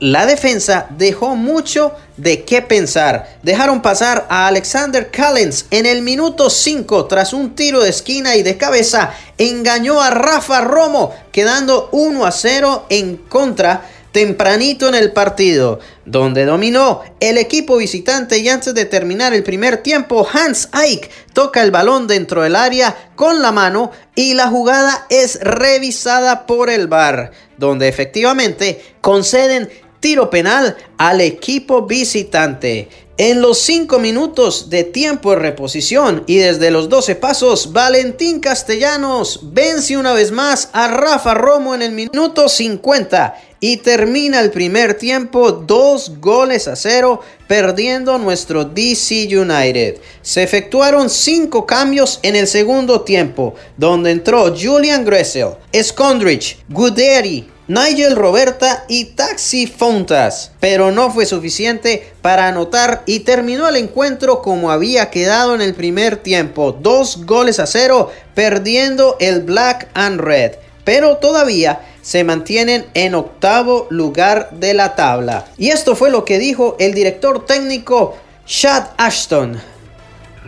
la 0.00 0.24
defensa 0.26 0.86
dejó 0.90 1.36
mucho 1.36 1.92
de 2.16 2.44
qué 2.44 2.62
pensar. 2.62 3.38
Dejaron 3.42 3.82
pasar 3.82 4.26
a 4.30 4.46
Alexander 4.46 5.10
Callens 5.10 5.66
en 5.70 5.86
el 5.86 6.02
minuto 6.02 6.50
5 6.50 7.06
tras 7.06 7.32
un 7.32 7.54
tiro 7.54 7.82
de 7.82 7.90
esquina 7.90 8.34
y 8.34 8.42
de 8.42 8.56
cabeza. 8.56 9.12
Engañó 9.38 10.00
a 10.00 10.10
Rafa 10.10 10.62
Romo 10.62 11.14
quedando 11.30 11.90
1 11.92 12.26
a 12.26 12.32
0 12.32 12.86
en 12.88 13.16
contra 13.16 13.82
tempranito 14.12 14.88
en 14.88 14.94
el 14.94 15.12
partido, 15.12 15.78
donde 16.04 16.44
dominó 16.44 17.02
el 17.20 17.38
equipo 17.38 17.76
visitante 17.76 18.38
y 18.38 18.48
antes 18.48 18.74
de 18.74 18.84
terminar 18.84 19.32
el 19.34 19.42
primer 19.42 19.78
tiempo, 19.78 20.26
Hans 20.32 20.68
Eick 20.72 21.10
toca 21.32 21.62
el 21.62 21.70
balón 21.70 22.06
dentro 22.06 22.42
del 22.42 22.56
área 22.56 23.10
con 23.14 23.40
la 23.40 23.52
mano 23.52 23.92
y 24.14 24.34
la 24.34 24.48
jugada 24.48 25.06
es 25.10 25.38
revisada 25.40 26.46
por 26.46 26.70
el 26.70 26.88
VAR, 26.88 27.30
donde 27.56 27.88
efectivamente 27.88 28.96
conceden 29.00 29.70
tiro 30.00 30.30
penal 30.30 30.76
al 30.98 31.20
equipo 31.20 31.82
visitante. 31.82 32.88
En 33.16 33.42
los 33.42 33.58
5 33.58 33.98
minutos 33.98 34.70
de 34.70 34.82
tiempo 34.82 35.32
de 35.32 35.36
reposición 35.36 36.24
y 36.26 36.38
desde 36.38 36.70
los 36.70 36.88
12 36.88 37.16
pasos, 37.16 37.70
Valentín 37.70 38.40
Castellanos 38.40 39.40
vence 39.42 39.98
una 39.98 40.14
vez 40.14 40.32
más 40.32 40.70
a 40.72 40.88
Rafa 40.88 41.34
Romo 41.34 41.74
en 41.74 41.82
el 41.82 41.92
minuto 41.92 42.48
50 42.48 43.34
y 43.60 43.76
termina 43.76 44.40
el 44.40 44.50
primer 44.50 44.94
tiempo 44.94 45.52
dos 45.52 46.18
goles 46.18 46.66
a 46.66 46.76
cero, 46.76 47.20
perdiendo 47.46 48.16
nuestro 48.16 48.64
DC 48.64 49.28
United. 49.36 50.00
Se 50.22 50.42
efectuaron 50.42 51.10
cinco 51.10 51.66
cambios 51.66 52.20
en 52.22 52.36
el 52.36 52.46
segundo 52.46 53.02
tiempo, 53.02 53.54
donde 53.76 54.12
entró 54.12 54.56
Julian 54.56 55.04
Gressel, 55.04 55.56
Scondrich, 55.74 56.56
Guderi, 56.70 57.50
Nigel 57.70 58.16
Roberta 58.16 58.84
y 58.88 59.04
Taxi 59.04 59.68
Fontas, 59.68 60.50
pero 60.58 60.90
no 60.90 61.12
fue 61.12 61.24
suficiente 61.24 62.12
para 62.20 62.48
anotar 62.48 63.04
y 63.06 63.20
terminó 63.20 63.68
el 63.68 63.76
encuentro 63.76 64.42
como 64.42 64.72
había 64.72 65.10
quedado 65.10 65.54
en 65.54 65.60
el 65.60 65.74
primer 65.74 66.16
tiempo, 66.16 66.72
dos 66.72 67.24
goles 67.26 67.60
a 67.60 67.68
cero, 67.68 68.10
perdiendo 68.34 69.16
el 69.20 69.42
Black 69.42 69.86
and 69.94 70.20
Red, 70.20 70.54
pero 70.82 71.18
todavía 71.18 71.82
se 72.02 72.24
mantienen 72.24 72.86
en 72.94 73.14
octavo 73.14 73.86
lugar 73.88 74.50
de 74.50 74.74
la 74.74 74.96
tabla. 74.96 75.44
Y 75.56 75.68
esto 75.68 75.94
fue 75.94 76.10
lo 76.10 76.24
que 76.24 76.40
dijo 76.40 76.74
el 76.80 76.92
director 76.92 77.46
técnico 77.46 78.16
Chad 78.46 78.88
Ashton. 78.96 79.60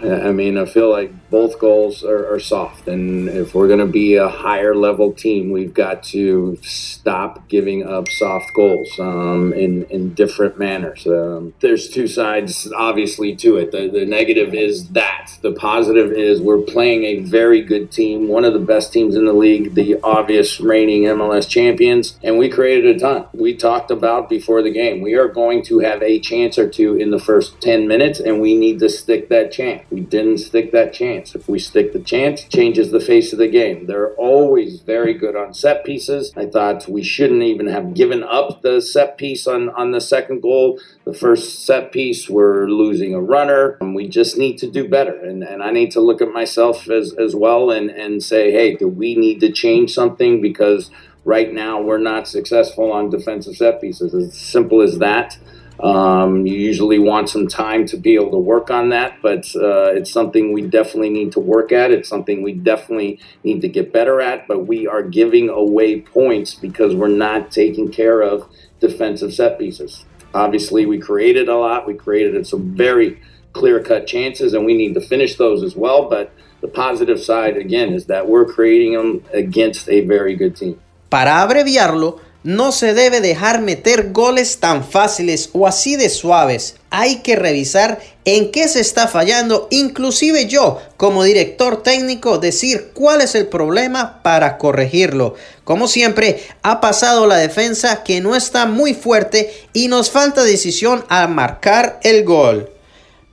I 0.02 0.32
mean, 0.32 0.60
I 0.60 0.66
feel 0.66 0.90
like 0.90 1.12
both 1.32 1.58
goals 1.58 2.04
are, 2.04 2.32
are 2.32 2.38
soft. 2.38 2.86
And 2.86 3.28
if 3.30 3.54
we're 3.54 3.66
going 3.66 3.80
to 3.80 3.86
be 3.86 4.16
a 4.16 4.28
higher 4.28 4.74
level 4.74 5.14
team, 5.14 5.50
we've 5.50 5.72
got 5.72 6.02
to 6.14 6.58
stop 6.62 7.48
giving 7.48 7.88
up 7.88 8.08
soft 8.08 8.52
goals 8.54 8.88
um, 9.00 9.54
in, 9.54 9.84
in 9.84 10.12
different 10.12 10.58
manners. 10.58 11.06
Um, 11.06 11.54
there's 11.60 11.88
two 11.88 12.06
sides, 12.06 12.70
obviously, 12.76 13.34
to 13.36 13.56
it. 13.56 13.72
The, 13.72 13.88
the 13.88 14.04
negative 14.04 14.54
is 14.54 14.88
that. 14.90 15.30
The 15.40 15.52
positive 15.52 16.12
is 16.12 16.40
we're 16.42 16.60
playing 16.60 17.04
a 17.04 17.20
very 17.20 17.62
good 17.62 17.90
team, 17.90 18.28
one 18.28 18.44
of 18.44 18.52
the 18.52 18.58
best 18.58 18.92
teams 18.92 19.16
in 19.16 19.24
the 19.24 19.32
league, 19.32 19.74
the 19.74 19.98
obvious 20.02 20.60
reigning 20.60 21.04
MLS 21.04 21.48
champions, 21.48 22.18
and 22.22 22.36
we 22.36 22.50
created 22.50 22.96
a 22.96 22.98
ton. 22.98 23.26
We 23.32 23.56
talked 23.56 23.90
about 23.90 24.28
before 24.28 24.62
the 24.62 24.70
game. 24.70 25.00
We 25.00 25.14
are 25.14 25.28
going 25.28 25.64
to 25.64 25.78
have 25.78 26.02
a 26.02 26.20
chance 26.20 26.58
or 26.58 26.68
two 26.68 26.96
in 26.96 27.10
the 27.10 27.18
first 27.18 27.58
10 27.62 27.88
minutes, 27.88 28.20
and 28.20 28.42
we 28.42 28.54
need 28.54 28.80
to 28.80 28.90
stick 28.90 29.30
that 29.30 29.50
chance. 29.50 29.82
We 29.90 30.00
didn't 30.00 30.38
stick 30.38 30.72
that 30.72 30.92
chance 30.92 31.21
If 31.34 31.48
we 31.48 31.58
stick 31.58 31.92
the 31.92 32.00
chance, 32.00 32.44
changes 32.44 32.90
the 32.90 33.00
face 33.00 33.32
of 33.32 33.38
the 33.38 33.48
game. 33.48 33.86
They're 33.86 34.14
always 34.14 34.80
very 34.80 35.14
good 35.14 35.36
on 35.36 35.54
set 35.54 35.84
pieces. 35.84 36.32
I 36.36 36.46
thought 36.46 36.88
we 36.88 37.02
shouldn't 37.02 37.42
even 37.42 37.66
have 37.68 37.94
given 37.94 38.22
up 38.24 38.62
the 38.62 38.80
set 38.80 39.16
piece 39.16 39.46
on, 39.46 39.70
on 39.70 39.92
the 39.92 40.00
second 40.00 40.40
goal. 40.40 40.80
The 41.04 41.14
first 41.14 41.64
set 41.64 41.92
piece, 41.92 42.28
we're 42.28 42.66
losing 42.66 43.14
a 43.14 43.20
runner. 43.20 43.78
And 43.80 43.94
we 43.94 44.08
just 44.08 44.36
need 44.36 44.58
to 44.58 44.70
do 44.70 44.88
better. 44.88 45.16
And, 45.16 45.42
and 45.42 45.62
I 45.62 45.70
need 45.70 45.92
to 45.92 46.00
look 46.00 46.20
at 46.20 46.32
myself 46.32 46.88
as, 46.88 47.12
as 47.14 47.34
well 47.34 47.70
and, 47.70 47.90
and 47.90 48.22
say, 48.22 48.50
hey, 48.50 48.74
do 48.74 48.88
we 48.88 49.14
need 49.14 49.40
to 49.40 49.52
change 49.52 49.92
something? 49.92 50.40
Because 50.40 50.90
right 51.24 51.52
now 51.52 51.80
we're 51.80 51.98
not 51.98 52.26
successful 52.26 52.92
on 52.92 53.10
defensive 53.10 53.56
set 53.56 53.80
pieces. 53.80 54.14
As 54.14 54.36
simple 54.36 54.80
as 54.82 54.98
that. 54.98 55.38
Um, 55.82 56.46
you 56.46 56.54
usually 56.54 57.00
want 57.00 57.28
some 57.28 57.48
time 57.48 57.86
to 57.86 57.96
be 57.96 58.14
able 58.14 58.30
to 58.30 58.38
work 58.38 58.70
on 58.70 58.90
that, 58.90 59.20
but 59.20 59.44
uh, 59.56 59.90
it's 59.92 60.12
something 60.12 60.52
we 60.52 60.62
definitely 60.62 61.10
need 61.10 61.32
to 61.32 61.40
work 61.40 61.72
at. 61.72 61.90
It's 61.90 62.08
something 62.08 62.42
we 62.42 62.52
definitely 62.52 63.18
need 63.42 63.62
to 63.62 63.68
get 63.68 63.92
better 63.92 64.20
at, 64.20 64.46
but 64.46 64.66
we 64.68 64.86
are 64.86 65.02
giving 65.02 65.48
away 65.48 66.00
points 66.00 66.54
because 66.54 66.94
we're 66.94 67.08
not 67.08 67.50
taking 67.50 67.90
care 67.90 68.20
of 68.22 68.48
defensive 68.78 69.34
set 69.34 69.58
pieces. 69.58 70.04
Obviously, 70.34 70.86
we 70.86 70.98
created 70.98 71.48
a 71.48 71.56
lot. 71.56 71.86
We 71.86 71.94
created 71.94 72.46
some 72.46 72.76
very 72.76 73.20
clear 73.52 73.82
cut 73.82 74.06
chances, 74.06 74.54
and 74.54 74.64
we 74.64 74.74
need 74.74 74.94
to 74.94 75.00
finish 75.00 75.36
those 75.36 75.64
as 75.64 75.74
well. 75.74 76.08
But 76.08 76.32
the 76.60 76.68
positive 76.68 77.20
side, 77.20 77.56
again, 77.56 77.92
is 77.92 78.06
that 78.06 78.28
we're 78.28 78.46
creating 78.46 78.92
them 78.94 79.24
against 79.32 79.88
a 79.88 80.06
very 80.06 80.36
good 80.36 80.56
team. 80.56 80.80
Para 81.10 81.44
abreviarlo, 81.44 82.20
no 82.44 82.72
se 82.72 82.94
debe 82.94 83.20
dejar 83.20 83.60
meter 83.60 84.12
goles 84.12 84.58
tan 84.58 84.84
fáciles 84.84 85.50
o 85.52 85.66
así 85.66 85.96
de 85.96 86.08
suaves. 86.08 86.76
Hay 86.90 87.16
que 87.16 87.36
revisar 87.36 88.00
en 88.24 88.50
qué 88.50 88.68
se 88.68 88.80
está 88.80 89.08
fallando, 89.08 89.68
inclusive 89.70 90.46
yo 90.46 90.80
como 90.96 91.24
director 91.24 91.82
técnico 91.82 92.38
decir 92.38 92.90
cuál 92.92 93.20
es 93.20 93.34
el 93.34 93.46
problema 93.46 94.22
para 94.22 94.58
corregirlo. 94.58 95.34
Como 95.64 95.88
siempre, 95.88 96.42
ha 96.62 96.80
pasado 96.80 97.26
la 97.26 97.36
defensa 97.36 98.02
que 98.02 98.20
no 98.20 98.36
está 98.36 98.66
muy 98.66 98.94
fuerte 98.94 99.52
y 99.72 99.88
nos 99.88 100.10
falta 100.10 100.42
decisión 100.42 101.04
a 101.08 101.26
marcar 101.28 102.00
el 102.02 102.24
gol. 102.24 102.70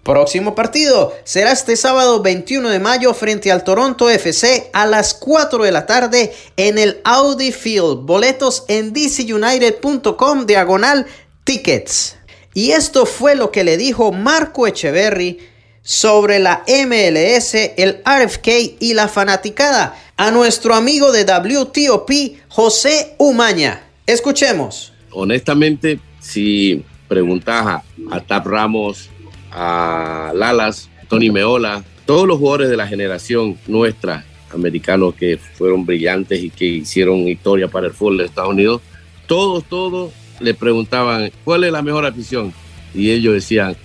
Próximo 0.04 0.56
partido 0.56 1.14
será 1.26 1.52
este 1.52 1.76
sábado 1.76 2.22
21 2.22 2.70
de 2.70 2.80
mayo 2.80 3.14
frente 3.14 3.52
al 3.52 3.64
Toronto 3.64 4.10
FC 4.10 4.70
a 4.74 4.86
las 4.86 5.14
4 5.14 5.64
de 5.64 5.72
la 5.72 5.86
tarde 5.86 6.34
en 6.56 6.78
el 6.78 7.02
Audi 7.04 7.52
Field. 7.52 8.06
Boletos 8.06 8.64
en 8.70 8.94
dcunited.com 8.94 10.46
diagonal 10.46 11.06
tickets. 11.44 12.16
Y 12.54 12.72
esto 12.72 13.06
fue 13.06 13.36
lo 13.36 13.52
que 13.52 13.64
le 13.64 13.78
dijo 13.78 14.12
Marco 14.12 14.68
Echeverry 14.68 15.40
sobre 15.82 16.40
la 16.40 16.64
MLS, 16.68 17.56
el 17.78 18.02
RFK 18.06 18.48
y 18.80 18.94
la 18.94 19.08
fanaticada 19.08 19.96
a 20.18 20.32
nuestro 20.32 20.76
amigo 20.76 21.12
de 21.12 21.24
WTOP, 21.24 22.12
José 22.48 23.16
Umaña. 23.18 23.84
Escuchemos. 24.06 24.94
Honestamente, 25.12 26.00
si 26.20 26.84
preguntas 27.08 27.66
a, 27.66 27.84
a 28.12 28.22
Tap 28.22 28.48
Ramos, 28.48 29.10
a 29.52 30.32
Lalas, 30.36 30.90
Tony 31.08 31.30
Meola, 31.30 31.84
todos 32.06 32.28
los 32.28 32.38
jugadores 32.38 32.70
de 32.70 32.78
la 32.78 32.88
generación 32.88 33.58
nuestra, 33.68 34.26
americanos 34.54 35.14
que 35.16 35.38
fueron 35.38 35.86
brillantes 35.86 36.44
y 36.44 36.50
que 36.50 36.66
hicieron 36.66 37.28
historia 37.28 37.68
para 37.68 37.88
el 37.88 37.94
fútbol 37.94 38.18
de 38.18 38.26
Estados 38.26 38.52
Unidos, 38.52 38.82
todos, 39.28 39.64
todos 39.66 40.12
le 40.40 40.54
preguntaban 40.54 41.32
cuál 41.44 41.64
es 41.64 41.72
la 41.72 41.82
mejor 41.82 42.06
afición. 42.06 42.54
Y 42.94 43.12
ellos 43.12 43.34
decían, 43.34 43.76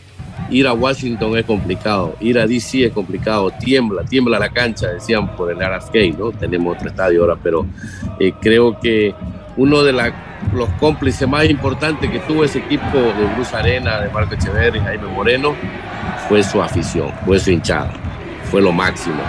ir 0.50 0.66
a 0.66 0.72
Washington 0.72 1.36
es 1.36 1.44
complicado, 1.44 2.16
ir 2.20 2.38
a 2.38 2.46
DC 2.46 2.86
es 2.86 2.92
complicado, 2.92 3.52
tiembla, 3.60 4.04
tiembla 4.04 4.38
la 4.38 4.50
cancha, 4.50 4.88
decían 4.88 5.36
por 5.36 5.50
el 5.50 5.58
RFK, 5.58 6.18
¿no? 6.18 6.32
Tenemos 6.32 6.76
otro 6.76 6.88
estadio 6.88 7.22
ahora, 7.22 7.36
pero 7.42 7.66
eh, 8.18 8.32
creo 8.40 8.78
que 8.80 9.14
uno 9.56 9.82
de 9.82 9.92
los 9.92 10.68
cómplices 10.80 11.28
más 11.28 11.44
importantes 11.48 12.10
que 12.10 12.18
tuvo 12.20 12.44
ese 12.44 12.58
equipo 12.58 12.98
de 12.98 13.24
Bruce 13.34 13.56
Arena, 13.56 14.00
de 14.00 14.10
Marco 14.10 14.34
Echeverri, 14.34 14.80
Jaime 14.80 15.06
Moreno, 15.08 15.54
fue 16.28 16.42
su 16.42 16.62
afición, 16.62 17.12
fue 17.24 17.38
su 17.38 17.50
hinchada, 17.50 17.92
fue 18.50 18.60
lo 18.60 18.72
máximo. 18.72 19.22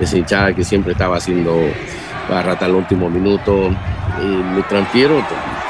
Esa 0.00 0.16
hinchada 0.16 0.52
que 0.52 0.64
siempre 0.64 0.92
estaba 0.92 1.16
haciendo 1.16 1.56
barra 2.28 2.52
hasta 2.52 2.66
el 2.66 2.72
último 2.72 3.08
minuto. 3.08 3.70
Y 4.22 4.26
me 4.26 4.62
transfiero, 4.62 5.16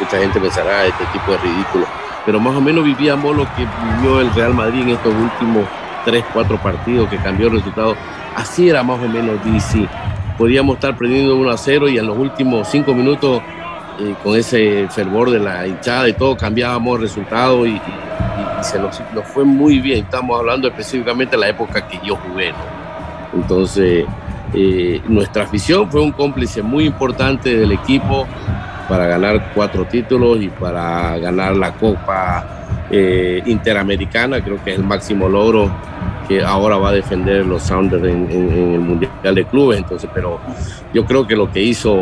mucha 0.00 0.18
gente 0.18 0.40
pensará, 0.40 0.86
este 0.86 1.04
tipo 1.12 1.34
es 1.34 1.42
ridículo, 1.42 1.86
pero 2.26 2.40
más 2.40 2.54
o 2.54 2.60
menos 2.60 2.84
vivíamos 2.84 3.34
lo 3.36 3.44
que 3.54 3.66
vivió 3.96 4.20
el 4.20 4.32
Real 4.34 4.54
Madrid 4.54 4.82
en 4.82 4.90
estos 4.90 5.14
últimos 5.14 5.64
3, 6.04 6.24
4 6.32 6.58
partidos 6.58 7.08
que 7.08 7.16
cambió 7.18 7.46
el 7.48 7.54
resultado. 7.54 7.96
Así 8.36 8.68
era 8.68 8.82
más 8.82 8.98
o 8.98 9.08
menos 9.08 9.42
DC. 9.44 9.88
Podíamos 10.36 10.74
estar 10.74 10.96
perdiendo 10.96 11.36
1 11.36 11.50
a 11.50 11.56
0 11.56 11.88
y 11.88 11.98
en 11.98 12.06
los 12.06 12.18
últimos 12.18 12.68
5 12.68 12.92
minutos 12.92 13.40
con 14.22 14.36
ese 14.36 14.88
fervor 14.88 15.30
de 15.30 15.38
la 15.38 15.66
hinchada 15.66 16.08
y 16.08 16.12
todo, 16.12 16.36
cambiábamos 16.36 16.96
el 16.96 17.02
resultado 17.02 17.66
y, 17.66 17.80
se 18.62 18.78
nos, 18.78 19.00
fue 19.26 19.44
muy 19.44 19.78
bien. 19.78 20.04
Estamos 20.04 20.38
hablando 20.38 20.68
específicamente 20.68 21.36
de 21.36 21.40
la 21.40 21.48
época 21.48 21.86
que 21.86 22.00
yo 22.04 22.16
jugué. 22.16 22.52
Entonces, 23.34 24.06
eh, 24.54 25.02
nuestra 25.06 25.44
afición 25.44 25.90
fue 25.90 26.00
un 26.00 26.12
cómplice 26.12 26.62
muy 26.62 26.84
importante 26.84 27.56
del 27.56 27.72
equipo 27.72 28.26
para 28.88 29.06
ganar 29.06 29.52
cuatro 29.54 29.84
títulos 29.84 30.40
y 30.40 30.48
para 30.48 31.18
ganar 31.18 31.56
la 31.56 31.72
Copa 31.72 32.64
eh, 32.90 33.42
Interamericana, 33.46 34.42
creo 34.42 34.62
que 34.62 34.72
es 34.72 34.78
el 34.78 34.84
máximo 34.84 35.28
logro 35.28 35.70
que 36.28 36.42
ahora 36.42 36.76
va 36.76 36.90
a 36.90 36.92
defender 36.92 37.46
los 37.46 37.62
Sounders 37.62 38.04
en, 38.04 38.30
el 38.30 38.80
Mundial 38.80 39.34
de 39.34 39.44
Clubes. 39.44 39.78
Entonces, 39.78 40.08
pero 40.12 40.40
yo 40.92 41.04
creo 41.04 41.26
que 41.26 41.36
lo 41.36 41.50
que 41.50 41.62
hizo, 41.62 41.96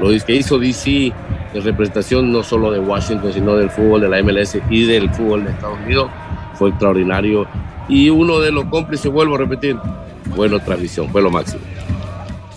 lo 0.00 0.08
que 0.24 0.34
hizo 0.34 0.58
DC 0.58 1.12
en 1.54 1.64
representación 1.64 2.30
no 2.32 2.42
solo 2.42 2.70
de 2.70 2.78
Washington, 2.78 3.32
sino 3.32 3.56
del 3.56 3.70
fútbol 3.70 4.00
de 4.00 4.08
la 4.08 4.22
MLS 4.22 4.58
y 4.70 4.84
del 4.84 5.10
fútbol 5.10 5.44
de 5.44 5.50
Estados 5.50 5.78
Unidos 5.84 6.10
fue 6.54 6.70
extraordinario. 6.70 7.46
Y 7.88 8.10
uno 8.10 8.40
de 8.40 8.52
los 8.52 8.66
cómplices, 8.66 9.10
vuelvo 9.10 9.36
a 9.36 9.38
repetir, 9.38 9.76
fue 10.36 10.48
nuestra 10.48 10.76
visión, 10.76 11.10
fue 11.10 11.22
lo 11.22 11.30
máximo. 11.30 11.62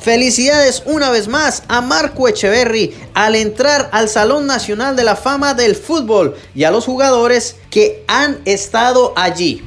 Felicidades 0.02 0.82
una 0.88 1.12
vez 1.12 1.28
más 1.28 1.64
a 1.68 1.80
Marco 1.80 2.28
Echeverry 2.28 2.92
al 3.14 3.36
entrar 3.36 3.88
al 3.92 4.10
Salón 4.10 4.48
Nacional 4.48 4.96
de 4.96 5.04
la 5.04 5.16
Fama 5.16 5.54
del 5.54 5.76
Fútbol 5.76 6.36
y 6.56 6.64
a 6.64 6.72
los 6.72 6.86
jugadores 6.86 7.58
que 7.70 8.04
han 8.08 8.40
estado 8.46 9.14
allí. 9.16 9.62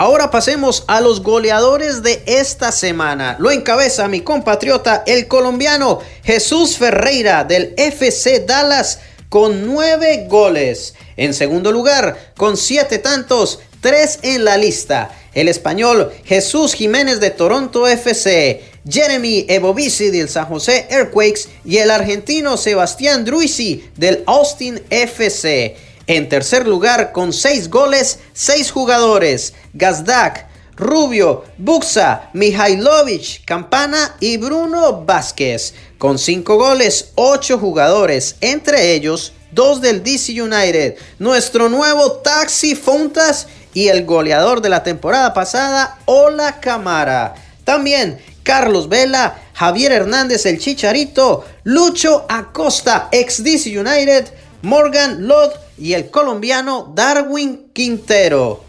Ahora 0.00 0.30
pasemos 0.30 0.84
a 0.86 1.02
los 1.02 1.22
goleadores 1.22 2.02
de 2.02 2.22
esta 2.24 2.72
semana. 2.72 3.36
Lo 3.38 3.50
encabeza 3.50 4.08
mi 4.08 4.22
compatriota, 4.22 5.04
el 5.06 5.28
colombiano 5.28 5.98
Jesús 6.24 6.78
Ferreira 6.78 7.44
del 7.44 7.74
FC 7.76 8.46
Dallas 8.46 9.00
con 9.28 9.66
nueve 9.66 10.24
goles. 10.26 10.94
En 11.18 11.34
segundo 11.34 11.70
lugar, 11.70 12.32
con 12.38 12.56
siete 12.56 12.96
tantos, 12.96 13.60
tres 13.82 14.20
en 14.22 14.46
la 14.46 14.56
lista. 14.56 15.10
El 15.34 15.48
español 15.48 16.10
Jesús 16.24 16.72
Jiménez 16.72 17.20
de 17.20 17.28
Toronto 17.28 17.86
FC, 17.86 18.64
Jeremy 18.88 19.44
Ebovici 19.50 20.08
del 20.08 20.30
San 20.30 20.46
José 20.46 20.86
Earthquakes 20.88 21.42
y 21.66 21.76
el 21.76 21.90
argentino 21.90 22.56
Sebastián 22.56 23.26
Druisi 23.26 23.84
del 23.98 24.24
Austin 24.26 24.82
FC. 24.88 25.76
En 26.12 26.28
tercer 26.28 26.66
lugar, 26.66 27.12
con 27.12 27.32
seis 27.32 27.70
goles, 27.70 28.18
seis 28.32 28.72
jugadores, 28.72 29.54
Gazdak, 29.74 30.48
Rubio, 30.74 31.44
Buxa, 31.56 32.30
Mihailovic, 32.32 33.44
Campana 33.44 34.16
y 34.18 34.36
Bruno 34.36 35.04
Vázquez. 35.04 35.72
Con 35.98 36.18
cinco 36.18 36.56
goles, 36.56 37.12
ocho 37.14 37.58
jugadores, 37.58 38.34
entre 38.40 38.92
ellos 38.92 39.34
dos 39.52 39.80
del 39.80 40.02
DC 40.02 40.32
United, 40.42 40.96
nuestro 41.20 41.68
nuevo 41.68 42.10
Taxi 42.10 42.74
Fontas 42.74 43.46
y 43.72 43.86
el 43.86 44.04
goleador 44.04 44.62
de 44.62 44.68
la 44.68 44.82
temporada 44.82 45.32
pasada, 45.32 46.00
Ola 46.06 46.58
Camara. 46.58 47.36
También 47.62 48.18
Carlos 48.42 48.88
Vela, 48.88 49.40
Javier 49.54 49.92
Hernández 49.92 50.44
el 50.44 50.58
Chicharito, 50.58 51.44
Lucho 51.62 52.26
Acosta, 52.28 53.08
ex 53.12 53.44
DC 53.44 53.78
United, 53.78 54.26
Morgan 54.62 55.26
Lod 55.26 55.52
y 55.78 55.94
el 55.94 56.10
colombiano 56.10 56.92
Darwin 56.94 57.70
Quintero. 57.72 58.64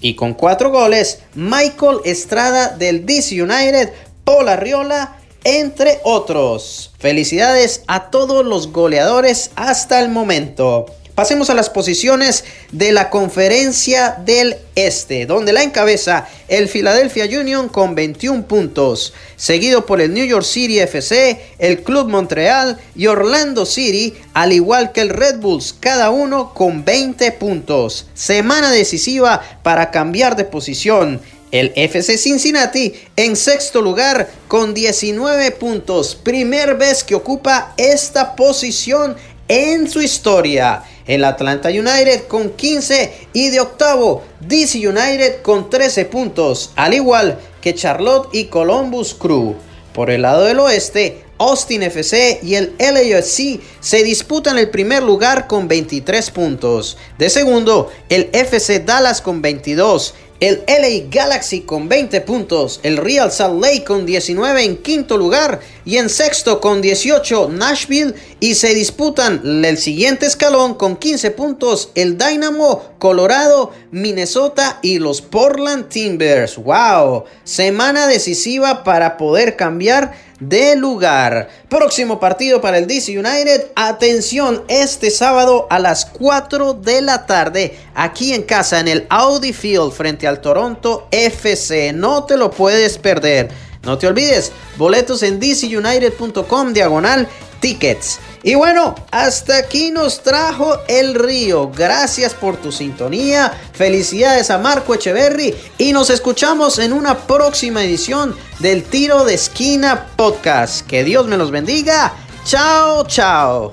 Y 0.00 0.14
con 0.14 0.34
cuatro 0.34 0.70
goles, 0.70 1.20
Michael 1.34 1.98
Estrada 2.04 2.70
del 2.70 3.04
DC 3.04 3.42
United, 3.42 3.92
Paul 4.24 4.48
Arriola, 4.48 5.16
entre 5.44 6.00
otros. 6.04 6.92
Felicidades 6.98 7.82
a 7.86 8.10
todos 8.10 8.44
los 8.44 8.72
goleadores 8.72 9.50
hasta 9.56 10.00
el 10.00 10.08
momento. 10.08 10.86
Pasemos 11.18 11.50
a 11.50 11.54
las 11.54 11.68
posiciones 11.68 12.44
de 12.70 12.92
la 12.92 13.10
conferencia 13.10 14.18
del 14.24 14.56
Este, 14.76 15.26
donde 15.26 15.52
la 15.52 15.64
encabeza 15.64 16.28
el 16.46 16.68
Philadelphia 16.68 17.24
Union 17.40 17.68
con 17.68 17.96
21 17.96 18.46
puntos, 18.46 19.12
seguido 19.34 19.84
por 19.84 20.00
el 20.00 20.14
New 20.14 20.24
York 20.24 20.44
City 20.44 20.78
FC, 20.78 21.40
el 21.58 21.82
Club 21.82 22.08
Montreal 22.08 22.78
y 22.94 23.08
Orlando 23.08 23.66
City, 23.66 24.14
al 24.32 24.52
igual 24.52 24.92
que 24.92 25.00
el 25.00 25.08
Red 25.08 25.40
Bulls, 25.40 25.74
cada 25.80 26.10
uno 26.10 26.54
con 26.54 26.84
20 26.84 27.32
puntos. 27.32 28.06
Semana 28.14 28.70
decisiva 28.70 29.42
para 29.64 29.90
cambiar 29.90 30.36
de 30.36 30.44
posición. 30.44 31.20
El 31.50 31.72
FC 31.74 32.16
Cincinnati 32.16 32.94
en 33.16 33.34
sexto 33.34 33.82
lugar 33.82 34.30
con 34.46 34.72
19 34.72 35.50
puntos. 35.50 36.14
Primer 36.14 36.76
vez 36.76 37.02
que 37.02 37.16
ocupa 37.16 37.74
esta 37.76 38.36
posición 38.36 39.16
en 39.48 39.88
su 39.88 40.00
historia. 40.00 40.84
El 41.08 41.24
Atlanta 41.24 41.70
United 41.70 42.28
con 42.28 42.50
15 42.50 43.28
y 43.32 43.48
de 43.48 43.58
octavo 43.58 44.22
DC 44.40 44.86
United 44.86 45.42
con 45.42 45.68
13 45.68 46.04
puntos, 46.04 46.70
al 46.76 46.94
igual 46.94 47.38
que 47.60 47.74
Charlotte 47.74 48.28
y 48.32 48.44
Columbus 48.44 49.14
Crew. 49.14 49.56
Por 49.92 50.10
el 50.10 50.22
lado 50.22 50.44
del 50.44 50.60
oeste, 50.60 51.24
Austin 51.38 51.82
FC 51.82 52.40
y 52.42 52.56
el 52.56 52.74
LAFC 52.78 53.60
se 53.80 54.02
disputan 54.02 54.58
el 54.58 54.70
primer 54.70 55.02
lugar 55.02 55.46
con 55.46 55.66
23 55.66 56.30
puntos. 56.30 56.98
De 57.16 57.30
segundo, 57.30 57.90
el 58.08 58.28
FC 58.32 58.80
Dallas 58.80 59.22
con 59.22 59.40
22, 59.40 60.14
el 60.40 60.62
LA 60.68 61.08
Galaxy 61.10 61.62
con 61.62 61.88
20 61.88 62.20
puntos, 62.20 62.80
el 62.82 62.96
Real 62.96 63.32
Salt 63.32 63.60
Lake 63.60 63.84
con 63.84 64.06
19 64.06 64.64
en 64.64 64.76
quinto 64.76 65.16
lugar 65.16 65.60
y 65.88 65.96
en 65.96 66.10
sexto 66.10 66.60
con 66.60 66.82
18 66.82 67.48
Nashville 67.48 68.14
y 68.40 68.56
se 68.56 68.74
disputan 68.74 69.64
el 69.64 69.78
siguiente 69.78 70.26
escalón 70.26 70.74
con 70.74 70.96
15 70.96 71.30
puntos 71.30 71.92
el 71.94 72.18
Dynamo, 72.18 72.92
Colorado, 72.98 73.72
Minnesota 73.90 74.80
y 74.82 74.98
los 74.98 75.22
Portland 75.22 75.88
Timbers. 75.88 76.56
¡Wow! 76.56 77.24
Semana 77.42 78.06
decisiva 78.06 78.84
para 78.84 79.16
poder 79.16 79.56
cambiar 79.56 80.12
de 80.40 80.76
lugar. 80.76 81.48
Próximo 81.70 82.20
partido 82.20 82.60
para 82.60 82.76
el 82.76 82.86
DC 82.86 83.18
United. 83.18 83.68
Atención, 83.74 84.64
este 84.68 85.10
sábado 85.10 85.66
a 85.70 85.78
las 85.78 86.04
4 86.04 86.74
de 86.74 87.00
la 87.00 87.24
tarde, 87.24 87.78
aquí 87.94 88.34
en 88.34 88.42
casa, 88.42 88.78
en 88.78 88.88
el 88.88 89.06
Audi 89.08 89.54
Field, 89.54 89.92
frente 89.92 90.26
al 90.26 90.42
Toronto 90.42 91.08
FC. 91.10 91.94
No 91.94 92.24
te 92.24 92.36
lo 92.36 92.50
puedes 92.50 92.98
perder. 92.98 93.67
No 93.82 93.98
te 93.98 94.06
olvides, 94.06 94.52
boletos 94.76 95.22
en 95.22 95.38
dcunited.com 95.40 96.72
diagonal 96.72 97.28
tickets. 97.60 98.18
Y 98.42 98.54
bueno, 98.54 98.94
hasta 99.10 99.58
aquí 99.58 99.90
nos 99.90 100.22
trajo 100.22 100.78
el 100.88 101.14
río. 101.14 101.70
Gracias 101.70 102.34
por 102.34 102.56
tu 102.56 102.70
sintonía. 102.70 103.52
Felicidades 103.72 104.50
a 104.50 104.58
Marco 104.58 104.94
Echeverry 104.94 105.54
y 105.76 105.92
nos 105.92 106.10
escuchamos 106.10 106.78
en 106.78 106.92
una 106.92 107.18
próxima 107.26 107.82
edición 107.82 108.36
del 108.60 108.84
Tiro 108.84 109.24
de 109.24 109.34
Esquina 109.34 110.06
Podcast. 110.16 110.86
Que 110.86 111.04
Dios 111.04 111.26
me 111.26 111.36
los 111.36 111.50
bendiga. 111.50 112.12
Chao, 112.44 113.04
chao. 113.06 113.72